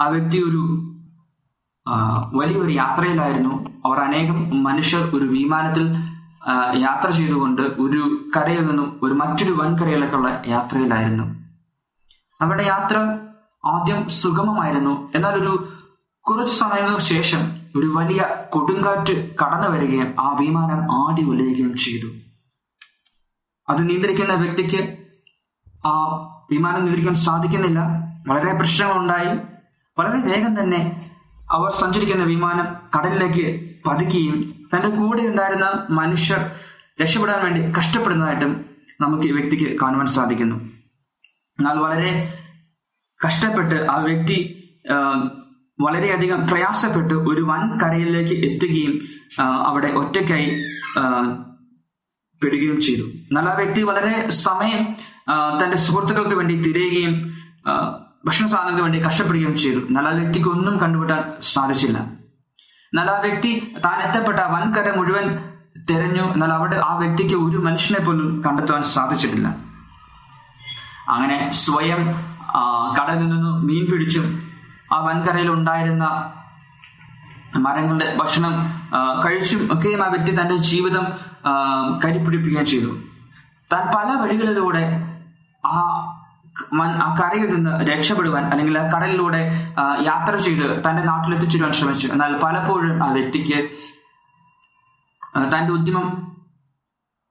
ആ 0.00 0.08
വ്യക്തി 0.08 0.38
ഒരു 0.38 0.62
വലിയൊരു 2.34 2.70
യാത്രയിലായിരുന്നു. 2.70 3.54
അവർ 3.86 3.98
അനേകം 3.98 4.62
മനുഷ്യർ 4.62 5.02
ഒരു 5.16 5.24
വിമാനത്തിൽ 5.24 5.84
യാത്ര 6.76 7.10
ചെയ്തുകൊണ്ട് 7.10 7.62
ഒരു 7.62 8.30
കരയിൽ 8.36 8.66
നിന്നും 8.66 9.00
ഒരു 9.02 9.14
മറ്റൊരു 9.14 9.52
വൻകരയിലേക്കുള്ള 9.52 10.42
യാത്രയിലായിരുന്നു. 10.46 11.24
അവരുടെ 12.40 12.62
യാത്ര 12.62 12.96
ആദ്യം 13.64 14.08
സുഗമമായിരുന്നു. 14.08 15.12
എന്നാൽ 15.14 15.34
ഒരു 15.42 15.68
കുറച്ചു 16.20 16.54
സമയങ്ങൾക്ക് 16.54 17.00
ശേഷം 17.00 17.42
ഒരു 17.76 17.86
വലിയ 17.86 18.22
കൊടുങ്കാറ്റ് 18.52 19.34
കടന്നു 19.40 19.68
വരികയും 19.68 20.20
ആ 20.20 20.36
വിമാനം 20.40 20.80
ആടി 21.00 21.22
ഉലയുകയും 21.24 21.76
ചെയ്തു. 21.76 22.08
അത് 23.68 23.88
നിയന്ത്രിക്കുന്ന 23.88 24.34
വ്യക്തിക്ക് 24.34 25.01
ആ 25.86 25.92
വിമാനം 26.50 26.84
വിവരിക്കാൻ 26.86 27.14
സാധിക്കുന്നില്ല. 27.14 27.80
വളരെ 28.28 28.52
പ്രശ്നങ്ങളുണ്ടായി. 28.54 29.32
വളരെ 29.98 30.18
വേഗം 30.28 30.52
തന്നെ 30.60 30.80
അവർ 31.50 31.70
സഞ്ചരിക്കുന്ന 31.70 32.24
വിമാനം 32.24 32.66
കടലിലേക്ക് 32.94 33.44
പതുക്കുകയും 33.86 34.36
തന്റെ 34.72 34.88
കൂടെ 34.88 35.22
ഉണ്ടായിരുന്ന 35.22 35.86
മനുഷ്യർ 35.90 36.50
രക്ഷപ്പെടാൻ 37.02 37.44
വേണ്ടി 37.44 37.60
കഷ്ടപ്പെടുന്നതായിട്ടും 37.78 38.52
നമുക്ക് 39.00 39.24
ഈ 39.28 39.32
വ്യക്തിക്ക് 39.32 39.80
കാണുവാൻ 39.80 40.06
സാധിക്കുന്നു. 40.06 40.56
എന്നാൽ 41.58 41.76
വളരെ 41.78 42.10
കഷ്ടപ്പെട്ട് 43.26 43.78
ആ 43.90 43.96
വ്യക്തി 43.96 44.38
വളരെയധികം 45.80 46.40
പ്രയാസപ്പെട്ട് 46.48 47.14
ഒരു 47.14 47.42
വൻ 47.42 47.62
കരയിലേക്ക് 47.78 48.34
എത്തുകയും 48.46 48.94
അവിടെ 49.42 49.88
ഒറ്റയ്ക്കായി 50.00 50.50
പെടുകയും 52.42 52.80
ചെയ്തു. 52.80 53.04
എന്നാൽ 53.28 53.48
ആ 53.48 53.54
വ്യക്തി 53.54 53.82
വളരെ 53.82 54.30
സമയം 54.30 54.82
തന്റെ 55.30 55.76
സുഹൃത്തുക്കൾക്ക് 55.76 56.36
വേണ്ടി 56.36 56.54
തിരയുകയും 56.62 57.14
ഭക്ഷണ 58.26 58.46
സാധനങ്ങൾക്ക് 58.46 58.82
വേണ്ടി 58.82 58.98
കഷ്ടപ്പെടുകയും 59.06 59.54
ചെയ്തു. 59.56 59.80
ആ 59.98 60.10
വ്യക്തിക്ക് 60.18 60.48
ഒന്നും 60.48 60.74
കണ്ടുപിടാൻ 60.80 61.22
സാധിച്ചില്ല. 61.42 61.98
എന്നാൽ 62.92 63.10
ആ 63.10 63.20
വ്യക്തി 63.20 63.50
താൻ 63.84 63.98
എത്തപ്പെട്ട 64.02 64.38
വൻകര 64.38 64.96
മുഴുവൻ 64.96 65.26
തിരഞ്ഞു. 65.90 66.24
എന്നാൽ 66.34 66.52
അവിടെ 66.52 66.76
ആ 66.76 66.98
വ്യക്തിക്ക് 66.98 67.34
ഒരു 67.34 67.58
മനുഷ്യനെ 67.66 68.00
പോലും 68.06 68.42
കണ്ടെത്തുവാൻ 68.46 68.82
സാധിച്ചിട്ടില്ല. 68.82 69.48
അങ്ങനെ 71.08 71.50
സ്വയം 71.64 72.02
കടലിൽ 72.98 73.28
നിന്ന് 73.28 73.50
മീൻ 73.68 73.84
പിടിച്ചും 73.90 74.26
ആ 74.92 74.98
വൻകരയിൽ 75.04 75.50
ഉണ്ടായിരുന്ന 75.50 76.04
മരങ്ങളുടെ 77.56 78.16
ഭക്ഷണം 78.20 78.54
കഴിച്ചും 79.24 79.60
ഒക്കെയും 79.72 80.02
ആ 80.04 80.08
വ്യക്തി 80.08 80.40
തന്റെ 80.40 80.56
ജീവിതം 80.56 81.06
കരിപ്പിടിപ്പിക്കുകയും 82.04 82.66
ചെയ്തു. 82.66 82.90
താൻ 83.72 83.82
പല 83.96 84.08
വഴികളിലൂടെ 84.20 85.11
ആ 85.64 85.72
ആ 87.04 87.16
കരയിൽ 87.20 87.54
നിന്ന് 87.54 87.84
രക്ഷപ്പെടുവാൻ 87.84 88.44
അല്ലെങ്കിൽ 88.44 88.78
ആ 88.78 88.90
കടലിലൂടെ 88.90 89.40
യാത്ര 90.06 90.36
ചെയ്ത് 90.36 90.82
തന്റെ 90.86 91.02
നാട്ടിലെത്തിച്ചിരുവാൻ 91.02 91.72
ശ്രമിച്ചു. 91.72 92.06
എന്നാൽ 92.12 92.38
പലപ്പോഴും 92.38 93.04
ആ 93.04 93.12
വ്യക്തിക്ക് 93.12 93.58
തന്റെ 95.52 95.72
ഉദ്യമം 95.72 96.08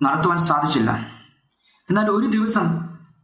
നടത്തുവാൻ 0.03 0.37
സാധിച്ചില്ല. 0.37 0.91
എന്നാൽ 1.89 2.09
ഒരു 2.09 2.27
ദിവസം 2.27 2.67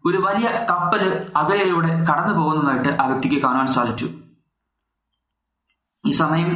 ഒരു 0.06 0.18
വലിയ 0.18 0.48
കപ്പൽ 0.70 1.28
അകലയിലൂടെ 1.36 1.88
കടന്നു 1.88 2.34
പോകുന്നതായിട്ട് 2.40 3.02
ആ 3.02 3.06
വ്യക്തിക്ക് 3.08 3.42
കാണുവാൻ 3.42 3.68
സാധിച്ചു. 3.68 4.10
ഈ 6.06 6.12
സമയം 6.12 6.52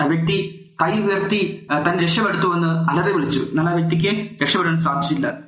ആ 0.00 0.04
വ്യക്തി 0.04 0.36
കൈ 0.82 0.92
ഉയർത്തി 1.00 1.66
തന്നെ 1.88 2.02
രക്ഷപ്പെടുത്തുവെന്ന് 2.02 2.70
അലറി 2.90 3.12
വിളിച്ചു. 3.12 3.40
എന്നാൽ 3.40 3.68
ആ 3.68 3.74
വ്യക്തിക്ക് 3.74 4.42
രക്ഷപ്പെടാൻ 4.42 4.78
സാധിച്ചില്ല. 4.78 5.43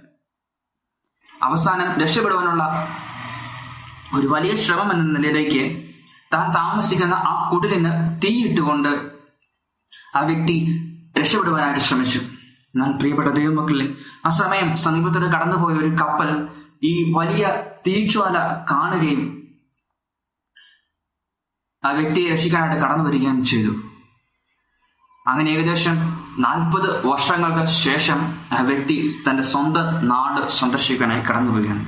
അവസാനം 1.42 2.00
രക്ഷപ്പെടുവാനുള്ള 2.02 2.64
ഒരു 4.16 4.26
വലിയ 4.26 4.54
ശ്രമം 4.54 4.92
എന്ന 4.92 5.18
നിലയിലേക്ക് 5.18 5.92
താൻ 6.34 6.50
താമസിക്കുന്ന 6.50 7.14
ആ 7.14 7.50
കുടിലിന് 7.52 7.90
തീയിട്ടുകൊണ്ട് 8.24 8.88
ആ 10.16 10.20
വ്യക്തി 10.20 10.56
രക്ഷപ്പെടുവാനായിട്ട് 11.18 11.80
ശ്രമിച്ചു. 11.80 12.18
എന്നാൽ 12.74 12.92
പ്രിയപ്പെട്ട 12.92 13.28
ദൈവമക്കളിൽ 13.28 13.96
ആ 14.26 14.30
സമയം 14.30 14.76
സമീപത്തോട് 14.76 15.24
കടന്നുപോയ 15.24 15.74
ഒരു 15.74 15.90
കപ്പൽ 16.00 16.48
ഈ 16.84 17.12
വലിയ 17.12 17.46
തീജ്വാല 17.86 18.36
കാണുകയും 18.70 19.22
ആ 21.84 21.90
വ്യക്തിയെ 21.90 22.32
രക്ഷിക്കാനായിട്ട് 22.32 22.84
കടന്നു 22.84 23.04
വരികയും 23.08 23.44
ചെയ്തു. 23.44 23.72
അങ്ങനെ 25.26 25.50
ഏകദേശം 25.50 26.25
നാൽപ്പത് 26.38 27.06
വർഷങ്ങൾക്ക് 27.06 27.66
ശേഷം 27.66 28.34
ആ 28.58 28.62
വ്യക്തി 28.62 29.08
തന്റെ 29.30 29.42
സ്വന്തം 29.42 30.08
നാട് 30.08 30.48
സന്ദർശിക്കാനായി 30.48 31.20
കടന്നു 31.20 31.52
വരികയാണ് 31.52 31.86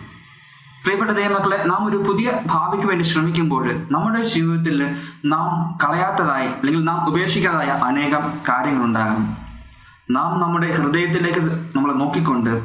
പ്രിയപ്പെട്ട 0.84 1.10
ദൈവമക്കളെ 1.10 1.64
നാം 1.66 1.86
ഒരു 1.86 1.96
പുതിയ 1.96 2.32
ഭാവിക്ക് 2.46 2.86
വേണ്ടി 2.86 3.04
ശ്രമിക്കുമ്പോൾ 3.04 3.86
നമ്മുടെ 3.90 4.22
ജീവിതത്തിൽ 4.22 4.96
നാം 5.24 5.78
കളയാത്തതായി 5.84 6.46
അല്ലെങ്കിൽ 6.46 6.84
നാം 6.84 7.08
ഉപേക്ഷിക്കാതായ 7.08 7.66
അനേകം 7.66 8.32
കാര്യങ്ങളുണ്ടാകും. 8.48 9.36
നാം 10.10 10.40
നമ്മുടെ 10.40 10.72
ഹൃദയത്തിലേക്ക് 10.72 11.40
നമ്മൾ 11.76 11.92
നോക്കിക്കൊണ്ട് 11.92 12.64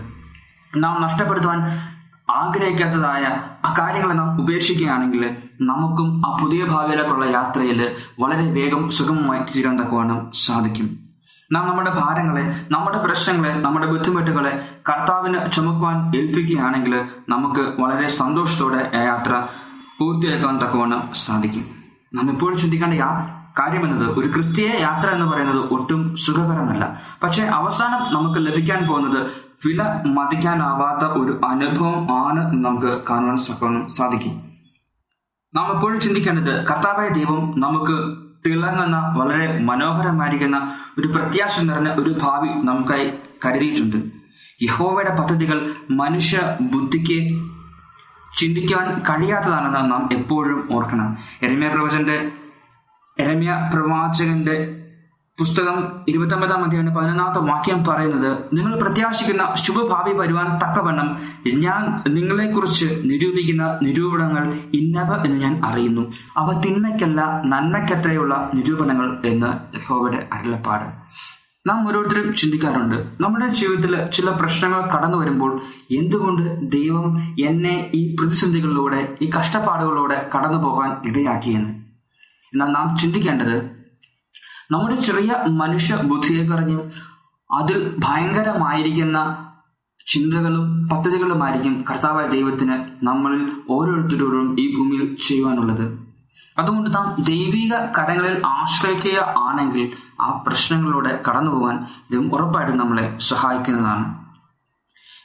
നാം 0.77 1.01
നഷ്ടപ്പെടുത്തുവാൻ 1.01 1.59
ആഗ്രഹിക്കാത്തതായ 2.29 3.23
ആ 3.65 3.75
കാര്യങ്ങളെ 3.79 4.13
നാം 4.13 4.41
ഉപേക്ഷിക്കുകയാണെങ്കിൽ 4.41 5.37
നമുക്കും 5.61 6.21
ആ 6.25 6.37
പുതിയ 6.37 6.65
ഭാവിയിലേക്കുള്ള 6.65 7.25
യാത്രയിൽ 7.25 7.95
വളരെ 8.19 8.51
വേഗം 8.51 8.89
സുഗമമായി 8.89 9.41
തീരാൻ 9.55 9.79
തക്കുവാനും 9.79 10.31
സാധിക്കും. 10.33 11.02
നാം 11.53 11.67
നമ്മുടെ 11.67 11.91
ഭാരങ്ങളെ 11.91 12.43
നമ്മുടെ 12.71 12.97
പ്രശ്നങ്ങളെ 12.97 13.53
നമ്മുടെ 13.53 13.87
ബുദ്ധിമുട്ടുകളെ 13.87 14.51
കർത്താവിന് 14.89 15.51
ചുമക്കുവാൻ 15.51 16.11
ഏൽപ്പിക്കുകയാണെങ്കിൽ 16.17 16.95
നമുക്ക് 17.29 17.81
വളരെ 17.81 18.07
സന്തോഷത്തോടെ 18.07 18.91
യാത്ര 18.93 19.47
പൂർത്തിയാക്കാൻ 19.99 20.57
തക്കവണ്ണം 20.57 21.09
സാധിക്കും. 21.15 21.65
നാം 22.13 22.31
ഇപ്പോൾ 22.31 22.55
ചിന്തിക്കേണ്ട 22.55 22.93
യാ 22.93 23.09
കാര്യം 23.59 23.83
എന്നത് 23.85 24.19
ഒരു 24.19 24.27
ക്രിസ്തീയ 24.27 24.69
യാത്ര 24.79 25.09
എന്ന് 25.09 25.25
പറയുന്നത് 25.31 25.73
ഒട്ടും 25.73 26.15
സുഖകരമല്ല. 26.15 27.01
പക്ഷേ 27.23 27.43
അവസാനം 27.43 28.13
നമുക്ക് 28.13 28.39
ലഭിക്കാൻ 28.47 28.87
പോകുന്നത് 28.87 29.21
വില 29.65 29.83
മതിക്കാനാവാത്ത 30.05 31.03
ഒരു 31.05 31.33
അനുഭവം 31.45 32.27
ആണ് 32.27 32.65
നമുക്ക് 32.65 33.01
കാണുവാൻ 33.09 33.37
സാധിക്കും. 33.87 34.53
നാം 35.55 35.67
എപ്പോഴും 35.75 35.99
ചിന്തിക്കേണ്ടത് 35.99 36.53
കർത്താവായ 36.67 37.07
ദൈവം 37.07 37.53
നമുക്ക് 37.57 38.22
തിളങ്ങുന്ന 38.45 39.13
വളരെ 39.17 39.60
മനോഹരമായിരിക്കുന്ന 39.60 40.75
ഒരു 40.99 41.08
പ്രത്യാശ 41.08 41.60
നിറഞ്ഞ 41.60 41.89
ഒരു 41.89 42.15
ഭാവി 42.21 42.47
നമുക്കായി 42.47 43.12
കരുതിയിട്ടുണ്ട്. 43.45 43.97
യഹോവയുടെ 44.63 45.15
പദ്ധതികൾ 45.15 45.71
മനുഷ്യ 45.91 46.58
ബുദ്ധിക്ക് 46.62 47.43
ചിന്തിക്കാൻ 48.39 48.99
കഴിയാത്തതാണെന്ന് 48.99 49.91
നാം 49.91 50.10
എപ്പോഴും 50.12 50.67
ഓർക്കണം. 50.71 51.17
എരമ്യ 51.41 51.69
പ്രവചന്റെ 51.69 52.32
എരമ്യ 53.19 53.69
പ്രവാചകന്റെ 53.73 54.82
പുസ്തകം 55.39 55.77
ഇരുപത്തൊമ്പതാം 56.07 56.63
അധ്യായം 56.63 56.95
പതിനൊന്നാമത്തെ 56.95 57.39
വാക്യം 57.39 57.83
പറയുന്നത് 57.83 58.37
നിങ്ങൾ 58.53 58.79
പ്രത്യാശിക്കുന്ന 58.79 59.55
ശുഭഭാവി 59.55 60.11
വരുവാൻ 60.11 60.47
തക്കവണ്ണം 60.57 61.07
ഞാൻ 61.59 62.03
നിങ്ങളെക്കുറിച്ച് 62.13 63.01
നിരൂപിക്കുന്ന 63.03 63.79
നിരൂപണങ്ങൾ 63.83 64.53
ഇന്നവ 64.73 65.25
എന്ന് 65.25 65.41
ഞാൻ 65.41 65.61
അറിയുന്നു. 65.65 66.13
അവ 66.37 66.61
തിന്മയ്ക്കല്ല 66.61 67.41
നന്മയ്ക്കത്രയുള്ള 67.45 68.51
നിരൂപണങ്ങൾ 68.53 69.21
എന്ന് 69.25 69.75
യഹോവയുടെ 69.75 70.29
അരുളപ്പാട്. 70.33 70.85
നാം 71.67 71.87
ഓരോരുത്തരും 71.87 72.33
ചിന്തിക്കാറുണ്ട് 72.33 72.95
നമ്മുടെ 72.95 73.47
ജീവിതത്തിൽ 73.47 74.05
ചില 74.05 74.29
പ്രശ്നങ്ങൾ 74.29 74.81
കടന്നു 74.81 75.17
വരുമ്പോൾ 75.17 75.61
എന്തുകൊണ്ട് 75.91 76.71
ദൈവം 76.71 77.21
എന്നെ 77.45 77.91
ഈ 77.93 78.15
പ്രതിസന്ധികളിലൂടെ 78.15 79.17
ഈ 79.21 79.29
കഷ്ടപ്പാടുകളിലൂടെ 79.29 80.29
കടന്നു 80.35 80.57
പോകാൻ 80.57 80.91
ഇടയാക്കിയെന്ന്? 81.05 81.73
എന്നാൽ 82.53 82.67
നാം 82.67 82.97
ചിന്തിക്കേണ്ടത് 82.97 83.82
നമ്മുടെ 84.73 84.95
ചെറിയ 84.95 85.31
മനുഷ്യ 85.62 85.95
ബുദ്ധിയെ 86.03 86.43
കറിഞ്ഞ് 86.47 86.77
അതിൽ 87.51 87.95
ഭയങ്കരമായിരിക്കുന്ന 87.99 89.17
ചിന്തകളും 90.05 90.65
പദ്ധതികളുമായിരിക്കും 90.89 91.86
കർത്താവായ 91.89 92.25
ദൈവത്തിന് 92.27 92.75
നമ്മളിൽ 93.05 93.43
ഓരോരുത്തരോടും 93.69 94.55
ഈ 94.59 94.65
ഭൂമിയിൽ 94.77 95.15
ചെയ്യുവാനുള്ളത്. 95.27 95.86
അതുകൊണ്ട് 96.57 96.89
നാം 96.95 97.05
ദൈവിക 97.23 97.73
കരങ്ങളിൽ 97.97 98.41
ആശ്രയിക്കുക 98.45 99.19
ആണെങ്കിൽ 99.38 99.86
ആ 100.21 100.43
പ്രശ്നങ്ങളിലൂടെ 100.47 101.23
കടന്നു 101.27 101.51
പോകാൻ 101.51 101.77
ദൈവം 102.12 102.27
ഉറപ്പായിട്ടും 102.33 102.77
നമ്മളെ 102.77 103.05
സഹായിക്കുന്നതാണ്. 103.29 104.05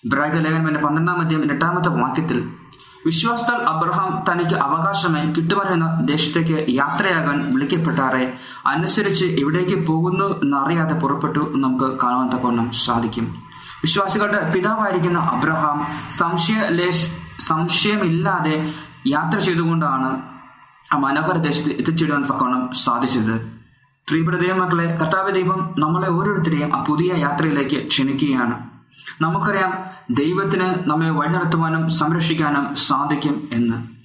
ഇബ്രാഹിം 0.04 0.42
ലേഖനം 0.44 0.68
എന്റെ 0.68 0.80
പന്ത്രണ്ടാം 0.80 1.20
അധ്യായം 1.20 1.52
എട്ടാമത്തെ 1.52 1.88
വാക്യത്തിൽ 1.88 2.38
വിശ്വാസത്താൽ 3.06 3.56
അബ്രഹാം 3.56 4.24
തനിക്ക് 4.32 4.54
അവകാശമായി 4.54 5.32
കിട്ടുവാനെന്ന 5.32 5.98
ദേശത്തേക്ക് 6.04 6.70
യാത്രയാകാൻ 6.70 7.54
വിളിക്കപ്പെട്ടാറെ. 7.54 8.32
അനുസരിച്ച് 8.66 9.24
എവിടേക്ക് 9.24 9.87
പോകുന്നു 9.87 10.42
എന്നറിയാതെ 10.42 10.94
പുറപ്പെട്ടു 10.94 11.52
നമുക്ക് 11.54 11.98
കാണുവാൻ 11.98 12.28
തക്കവണ്ണം 12.28 12.70
സാധിക്കും. 12.70 13.24
വിശ്വാസികളുടെ 13.82 14.50
പിതാവായിരിക്കുന്ന 14.50 15.18
അബ്രഹാം 15.18 15.87
സംശയ 16.11 16.90
സംശയമില്ലാതെ 17.40 18.74
യാത്ര 19.06 19.38
ചെയ്തുകൊണ്ടാണ് 19.38 20.22
ആ 20.92 20.98
മനോഹര 20.98 21.37
ദേശത്ത് 21.37 21.70
എത്തിച്ചേരുവാൻ 21.70 22.22
തക്കവണ്ണം 22.22 22.72
സാധിച്ചത്. 22.72 23.40
പ്രിയപ്രദേവ 24.08 24.54
മക്കളെ 24.56 24.96
കർത്താവ് 24.96 25.34
ദൈവം 25.34 25.74
നമ്മളെ 25.78 26.11
ഓരോരുത്തരെയും 26.11 26.76
ആ 26.76 26.84
പുതിയ 26.84 27.12
യാത്രയിലേക്ക് 27.16 27.87
ക്ഷണിക്കുകയാണ്. 27.87 28.77
നമുക്കറിയാം 29.20 29.72
ദൈവത്തിന് 30.11 30.90
നമ്മെ 30.90 31.11
വഴി 31.11 31.29
നടത്തുവാനും 31.29 31.88
സംരക്ഷിക്കാനും 31.88 32.74
സാധിക്കും 32.74 33.48
എന്ന്. 33.53 33.98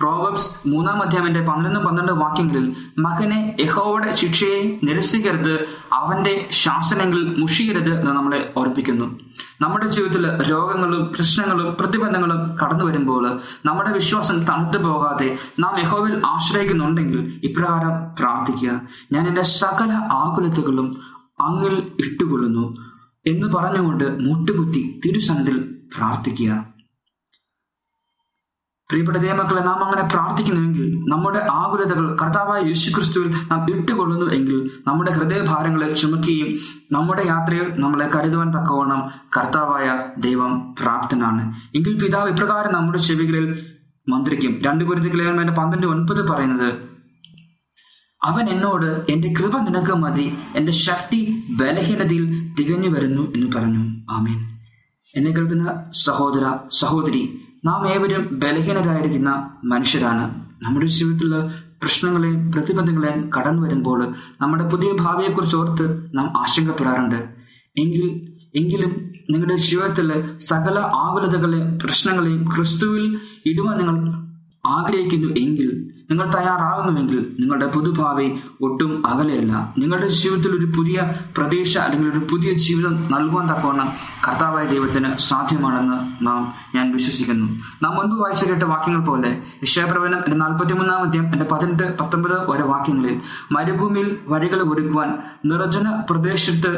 പ്രോവബ്സ് 0.00 0.68
മൂന്നാം 0.68 1.02
അധ്യായന്റെ 1.02 1.40
പന്ത്രണ്ടും 1.40 1.84
പന്ത്രണ്ട് 1.84 2.12
വാക്യങ്ങളിൽ 2.12 2.76
മകനെ 2.98 3.56
യഹോവയുടെ 3.60 4.16
ശിക്ഷയെ 4.16 4.78
നിരസിക്കരുത് 4.84 5.66
അവന്റെ 5.92 6.48
ശാസനങ്ങളിൽ 6.50 7.34
മുഷിയരുത് 7.38 8.00
എന്ന് 8.00 8.10
നമ്മളെ 8.10 8.52
ഓർപ്പിക്കുന്നു. 8.56 9.20
നമ്മുടെ 9.60 9.86
ജീവിതത്തിൽ 9.88 10.50
രോഗങ്ങളും 10.50 11.12
പ്രശ്നങ്ങളും 11.16 11.76
പ്രതിബന്ധങ്ങളും 11.80 12.56
കടന്നു 12.56 12.84
വരുമ്പോൾ 12.84 13.40
നമ്മുടെ 13.66 13.92
വിശ്വാസം 13.92 14.44
തണുത്തു 14.44 14.78
പോകാതെ 14.78 15.38
നാം 15.58 15.80
യഹോവിൽ 15.80 16.22
ആശ്രയിക്കുന്നുണ്ടെങ്കിൽ 16.26 17.40
ഇപ്രകാരം 17.44 18.14
പ്രാർത്ഥിക്കുക. 18.18 18.80
ഞാൻ 19.12 19.28
എന്റെ 19.28 19.42
സകല 19.42 19.92
ആകുലതകളും 20.12 21.00
അങ്ങിൽ 21.40 21.92
ഇട്ടുകൊള്ളുന്നു. 21.98 22.87
എന്ന് 23.32 23.46
പറഞ്ഞുകൊണ്ട് 23.56 24.06
മുട്ടുകുത്തി 24.26 25.00
തിരുസനത്തിൽ 25.06 25.56
പ്രാർത്ഥിക്കുക. 25.96 26.52
പ്രിയപ്പെട്ട 28.90 29.18
ദേവമക്കളെ 29.18 29.62
നാം 29.62 29.80
അങ്ങനെ 29.84 30.04
പ്രാർത്ഥിക്കുന്നുവെങ്കിൽ 30.12 30.84
നമ്മുടെ 31.08 31.40
ആകുലതകൾ 31.52 32.04
കർത്താവായ 32.22 32.60
യേശുക്രിസ്തുവിൽ 32.66 33.30
നാം 33.50 33.60
ഇട്ടുകൊള്ളുന്നു 33.70 34.26
എങ്കിൽ 34.36 34.70
നമ്മുടെ 34.86 35.10
ഹൃദയഭാരങ്ങളെ 35.10 35.88
ചുമക്കുകയും 35.94 36.48
നമ്മുടെ 36.92 37.24
യാത്രയിൽ 37.26 37.80
നമ്മളെ 37.80 38.06
കരുതുവാൻ 38.14 38.48
തക്കവണ്ണം 38.50 39.02
കർത്താവായ 39.36 39.88
ദൈവം 40.18 40.74
പ്രാപ്തനാണ്. 40.82 41.42
എങ്കിൽ 41.74 41.94
പിതാവ് 42.02 42.30
ഇപ്രകാരം 42.30 42.72
നമ്മുടെ 42.74 42.98
ചെവികളിൽ 42.98 43.46
മന്ത്രിക്കും. 44.08 44.52
രണ്ടു 44.66 44.84
ഗുരുതികളെ 44.84 45.24
പന്ത്രണ്ട് 45.58 45.86
ഒൻപത് 45.86 46.22
പറയുന്നത് 46.28 46.70
അവൻ 48.24 48.48
എന്നോട് 48.48 49.12
എന്റെ 49.12 49.34
കൃപ 49.38 49.58
നിനക്ക് 49.58 49.92
മതി. 49.92 50.34
എന്റെ 50.56 50.72
ശക്തി 50.72 51.44
ബലഹീനതയിൽ 51.50 52.54
തികഞ്ഞു 52.54 52.88
വരുന്നു 52.88 53.34
എന്ന് 53.34 53.56
പറഞ്ഞു. 53.56 53.96
ആമേൻ. 54.10 54.58
എന്നെ 55.16 55.30
കേൾക്കുന്ന 55.30 55.84
സഹോദര 55.94 56.52
സഹോദരി 56.72 57.40
നാം 57.64 57.88
ഏവരും 57.88 58.28
ബലഹീനരായിരിക്കുന്ന 58.32 59.50
മനുഷ്യരാണ്. 59.64 60.48
നമ്മുടെ 60.62 60.86
ജീവിതത്തിലുള്ള 60.86 61.54
പ്രശ്നങ്ങളെയും 61.82 62.52
പ്രതിബന്ധങ്ങളെയും 62.52 63.30
കടന്നു 63.38 63.62
വരുമ്പോൾ 63.62 64.14
നമ്മുടെ 64.40 64.68
പുതിയ 64.68 64.92
ഭാവിയെക്കുറിച്ച് 65.00 65.56
ഓർത്ത് 65.56 66.10
നാം 66.14 66.40
ആശങ്കപ്പെടാറുണ്ട്. 66.40 67.28
എങ്കിൽ 67.78 68.28
എങ്കിലും 68.54 69.10
നിങ്ങളുടെ 69.30 69.56
ജീവിതത്തിലെ 69.56 70.38
സകല 70.38 70.78
ആകുലതകളെയും 70.78 71.78
പ്രശ്നങ്ങളെയും 71.78 72.48
ക്രിസ്തുവിൽ 72.56 73.20
ഇടുവാൻ 73.46 73.78
നിങ്ങൾ 73.78 74.27
ആഗ്രഹിക്കുന്നു 74.68 75.28
എങ്കിൽ 75.34 75.70
നിങ്ങൾ 76.10 76.26
തയ്യാറാകുന്നുവെങ്കിൽ 76.30 77.36
നിങ്ങളുടെ 77.40 77.66
പുതുഭാവി 77.66 78.26
ഒട്ടും 78.60 79.06
അകലെയല്ല. 79.06 79.74
നിങ്ങളുടെ 79.78 80.08
ജീവിതത്തിൽ 80.08 80.52
ഒരു 80.58 80.66
പുതിയ 80.76 81.12
പ്രതീക്ഷ 81.36 81.78
അല്ലെങ്കിൽ 81.78 82.10
ഒരു 82.10 82.20
പുതിയ 82.30 82.52
ജീവിതം 82.52 83.08
നൽകുവാൻ 83.12 83.46
തക്കവണ്ണം 83.48 83.88
കർത്താവായ 84.28 84.66
ദൈവത്തിന് 84.66 85.16
സാധ്യമാണെന്ന് 85.16 86.26
നാം 86.26 86.54
ഞാൻ 86.74 86.92
വിശ്വസിക്കുന്നു. 86.92 87.46
നാം 87.82 87.94
മുൻപ് 87.96 88.16
വായിച്ച 88.20 88.44
കേട്ട 88.44 88.62
വാക്യങ്ങൾ 88.62 89.04
പോലെ 89.04 89.42
യശയപ്രവനം 89.62 90.18
എന്റെ 90.18 90.36
നാൽപ്പത്തിമൂന്നാം 90.36 91.02
അധ്യായം 91.02 91.32
എന്റെ 91.32 91.44
പതിനെട്ട് 91.44 91.98
പത്തൊമ്പത് 91.98 92.50
വരെ 92.50 92.62
വാക്യങ്ങളിൽ 92.62 93.20
മരുഭൂമിയിൽ 93.52 94.18
വഴികൾ 94.28 94.62
ഒരുക്കുവാൻ 94.72 95.18
നിർജന 95.46 96.02
പ്രദേശത്ത് 96.10 96.72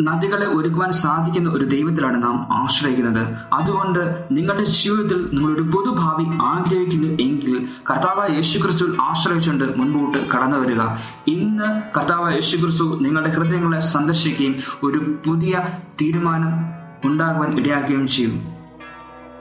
നദികളെ 0.00 0.46
ഒരുക്കുവാൻ 0.46 0.90
സാധിക്കുന്ന 0.90 1.50
ഒരു 1.50 1.64
ദൈവത്തിലാണ് 1.64 2.22
നാം 2.22 2.48
ആശ്രയിക്കുന്നത്. 2.52 3.36
അതുകൊണ്ട് 3.52 4.24
നിങ്ങളുടെ 4.30 4.64
ജീവിതത്തിൽ 4.64 5.30
നിങ്ങൾ 5.32 5.54
ഒരു 5.54 5.62
പൊതുഭാവി 5.62 6.24
ആഗ്രഹിക്കുന്നു 6.42 7.06
എങ്കിൽ 7.06 7.68
കർത്താവ് 7.90 8.34
യേശു 8.34 8.58
ക്രിസ്തു 8.58 8.84
ആശ്രയിച്ചുകൊണ്ട് 9.00 9.76
മുൻപോട്ട് 9.76 10.30
കടന്നു 10.30 10.56
വരിക. 10.56 10.80
ഇന്ന് 11.26 11.82
കർത്താവ് 11.98 12.32
യേശു 12.32 12.56
ക്രിസ്തു 12.56 12.98
നിങ്ങളുടെ 13.00 13.30
ഹൃദയങ്ങളെ 13.30 13.80
സന്ദർശിക്കുകയും 13.80 14.56
ഒരു 14.82 15.16
പുതിയ 15.26 15.60
തീരുമാനം 16.02 16.80
ഉണ്ടാകുവാൻ 17.04 17.58
ഇടയാക്കുകയും 17.58 18.08
ചെയ്യും. 18.08 18.42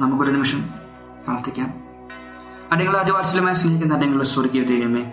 നമുക്കൊരു 0.02 0.32
നിമിഷം 0.32 0.62
പ്രാർത്ഥിക്കാം. 1.28 1.74
അടങ്ങളെ 2.72 3.00
അതിവാത്സല്യമായി 3.00 3.54
സ്നേഹിക്കുന്ന 3.54 3.93
അടങ്ങളെ 3.93 4.24
സ്വർഗീയ 4.24 4.63
ദൈവമേ 4.63 5.12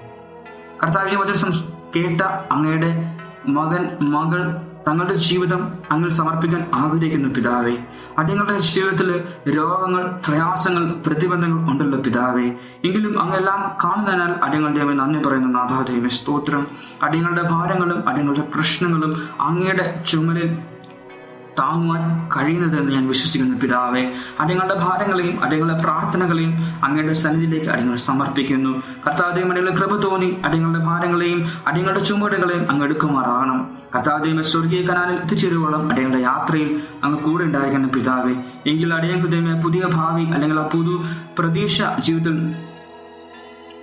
കർത്താവിനെ 0.83 1.51
കേട്ട 1.97 2.21
അങ്ങയുടെ 2.21 3.19
മകൻ 3.47 3.97
മകൾ 4.01 4.57
തങ്ങളുടെ 4.87 5.15
ജീവിതം 5.15 5.73
അങ്ങൾ 5.91 6.09
സമർപ്പിക്കാൻ 6.09 6.71
ആഗ്രഹിക്കുന്നു 6.75 7.29
പിതാവേ 7.29 7.77
അടിയങ്ങളുടെ 8.19 8.59
ജീവിതത്തിൽ 8.59 9.25
രോഗങ്ങൾ 9.57 10.03
പ്രയാസങ്ങൾ 10.27 10.93
പ്രതിബന്ധങ്ങൾ 11.07 11.71
ഉണ്ടല്ലോ 11.71 11.99
പിതാവേ. 11.99 12.47
എങ്കിലും 12.85 13.23
അങ്ങെല്ലാം 13.23 13.77
കാണുന്നതിനാൽ 13.85 14.33
അടിയങ്ങളുടെ 14.43 14.79
ദൈവം 14.79 14.97
നന്ദി 14.97 15.29
പറയുന്നു. 15.29 15.49
നാഥാദേവി 15.49 16.09
സ്തോത്രം. 16.09 16.67
അടിയങ്ങളുടെ 17.03 17.43
ഭാരങ്ങളും 17.43 18.09
അടിയങ്ങളുടെ 18.09 18.41
പ്രശ്നങ്ങളും 18.55 19.29
അങ്ങയുടെ 19.41 20.05
ചുമലിൽ 20.09 20.59
താങ്ങുവാൻ 21.59 22.03
കഴിയുന്നതെന്ന് 22.37 22.93
ഞാൻ 22.93 23.09
വിശ്വസിക്കുന്നു 23.09 23.61
പിതാവെ. 23.61 24.13
അടിയങ്ങളുടെ 24.41 24.75
ഭാരങ്ങളെയും 24.75 25.45
അടിയങ്ങളുടെ 25.45 25.83
പ്രാർത്ഥനകളെയും 25.83 26.53
അങ്ങയുടെ 26.85 27.13
സന്നിധിയിലേക്ക് 27.13 27.71
അടിയങ്ങൾ 27.71 27.97
സമർപ്പിക്കുന്നു. 27.97 28.83
കർത്താദേവം 29.07 29.51
അടിയുടെ 29.51 29.75
കൃപ 29.75 29.97
തോന്നി 29.97 30.37
അടിയങ്ങളുടെ 30.45 30.85
ഭാരങ്ങളെയും 30.85 31.49
അടിയങ്ങളുടെ 31.67 32.05
ചുമടുകളെയും 32.05 32.71
അങ്ങ് 32.71 32.85
എടുക്കുമാറാകണം. 32.85 33.71
കർത്താദേവ 33.97 34.43
സ്വർഗീയ 34.43 34.83
കനാലിൽ 34.83 35.17
എത്തിച്ചേരുവോളം 35.17 35.91
അടിയങ്ങളുടെ 35.91 36.23
യാത്രയിൽ 36.23 36.83
അങ്ങ് 37.05 37.19
കൂടെ 37.19 37.45
ഉണ്ടായിരിക്കണം 37.45 37.89
പിതാവെ. 37.89 38.35
എങ്കിൽ 38.67 38.95
അടിയങ്ങൾക്ക് 38.95 39.33
ദൈവമേ 39.33 39.63
പുതിയ 39.63 39.83
ഭാവി 39.95 40.25
അല്ലെങ്കിൽ 40.25 40.61
ആ 40.61 40.67
പുതു 40.67 41.05
പ്രതീക്ഷ 41.39 41.83
ജീവിതത്തിൽ 42.01 42.55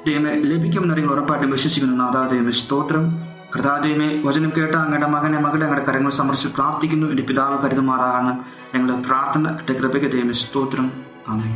ദൈവമേ 0.07 0.33
ലഭിക്കുമെന്ന് 0.41 0.93
അടിയങ്ങൾ 0.93 1.13
ഉറപ്പായിട്ടും 1.13 1.51
വിശ്വസിക്കുന്നു. 1.51 1.95
നാഥാദേവ 2.03 2.51
സ്തോത്രം. 2.51 3.32
കർത്താദൈവമേ 3.55 4.21
വചനം 4.21 4.51
കേട്ട 4.57 4.75
അങ്ങയുടെ 4.75 5.07
മകനെ 5.07 5.39
മകളെ 5.39 5.65
അങ്ങയുടെ 5.65 5.91
കരങ്ങൾ 5.91 6.11
സമർപ്പിച്ച് 6.11 6.47
പ്രാർത്ഥിക്കുന്നു. 6.47 7.07
എന്റെ 7.07 7.23
പിതാവ് 7.23 7.63
കരുതുമാറാകണം 7.63 8.37
ഞങ്ങളുടെ 8.75 9.01
പ്രാർത്ഥന 9.01 9.55
കിട്ടിയ 9.55 9.75
കൃപയ്ക്ക് 9.75 10.11
ദൈവമേ 10.11 10.33
സ്തോത്രം. 10.33 11.05
ആമേ 11.27 11.51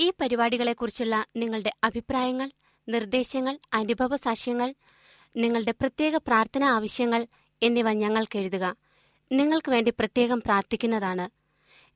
ഈ 0.00 0.12
പരിപാടികളെക്കുറിച്ചുള്ള 0.20 1.24
നിങ്ങളുടെ 1.36 1.72
അഭിപ്രായങ്ങൾ 1.84 2.50
നിർദ്ദേശങ്ങൾ 2.88 3.58
അനുഭവ 3.74 4.16
സാക്ഷ്യങ്ങൾ 4.16 4.74
നിങ്ങളുടെ 5.36 5.74
പ്രത്യേക 5.80 6.16
പ്രാർത്ഥന 6.16 6.64
ആവശ്യങ്ങൾ 6.64 7.26
എന്നിവ 7.62 7.92
ഞങ്ങൾക്ക് 7.92 8.38
എഴുതുക. 8.38 8.76
നിങ്ങൾക്ക് 9.32 9.70
വേണ്ടി 9.70 9.90
പ്രത്യേകം 9.90 10.40
പ്രാർത്ഥിക്കുന്നതാണ്. 10.40 11.26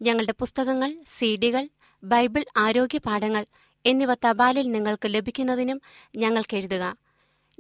ഞങ്ങളുടെ 0.03 0.35
പുസ്തകങ്ങൾ 0.41 0.91
സീഡികൾ 1.19 1.69
ബൈബിൾ 2.05 2.45
ആരോഗ്യ 2.57 2.99
പാഠങ്ങൾ 2.99 3.47
എന്നിവ 3.87 4.15
തപാലിൽ 4.15 4.71
നിങ്ങൾക്ക് 4.71 5.07
ലഭിക്കുന്നതിനും 5.07 5.81
ഞങ്ങൾക്ക് 6.17 6.57
എഴുതുക. 6.57 6.97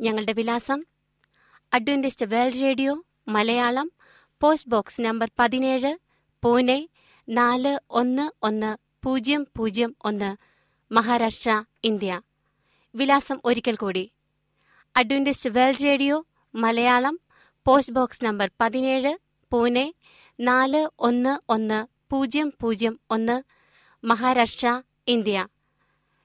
ഞങ്ങളുടെ 0.01 0.33
വിലാസം 0.33 0.85
Adventist 1.75 2.27
World 2.27 2.63
Radio 2.63 3.05
Malayalam 3.29 3.93
post 4.41 4.71
box 4.71 5.01
number 5.01 5.31
പതിനേഴ് 5.39 5.99
പൂനെ 6.45 6.89
നാല് 7.29 7.79
ഒന്ന് 7.91 8.31
ഒന്ന് 8.43 8.77
പൂജ്യം 9.03 9.47
പൂജ്യം 9.57 9.97
ഒന്ന് 10.05 10.37
മഹാരാഷ്ട്ര 10.93 11.65
ഇന്ത്യ. 11.85 12.21
വിലാസം 12.95 13.41
ഒരിക്കൽ 13.45 13.77
കൂടി. 13.77 14.13
Adventist 14.97 15.51
World 15.51 15.85
Radio 15.85 16.27
Malayalam 16.55 17.21
post 17.67 17.93
box 17.93 18.25
number 18.25 18.51
പതിനേഴ് 18.61 19.19
പൂനെ 19.53 19.95
നാല് 20.41 20.89
ഒന്ന് 20.99 21.39
ഒന്ന് 21.49 21.87
പൂജ്യം 22.11 22.53
പൂജ്യം 22.61 23.01
ഒന്ന് 23.11 23.43
മഹാരാഷ്ട്ര 24.07 24.83
ഇന്ത്യ. 25.09 25.47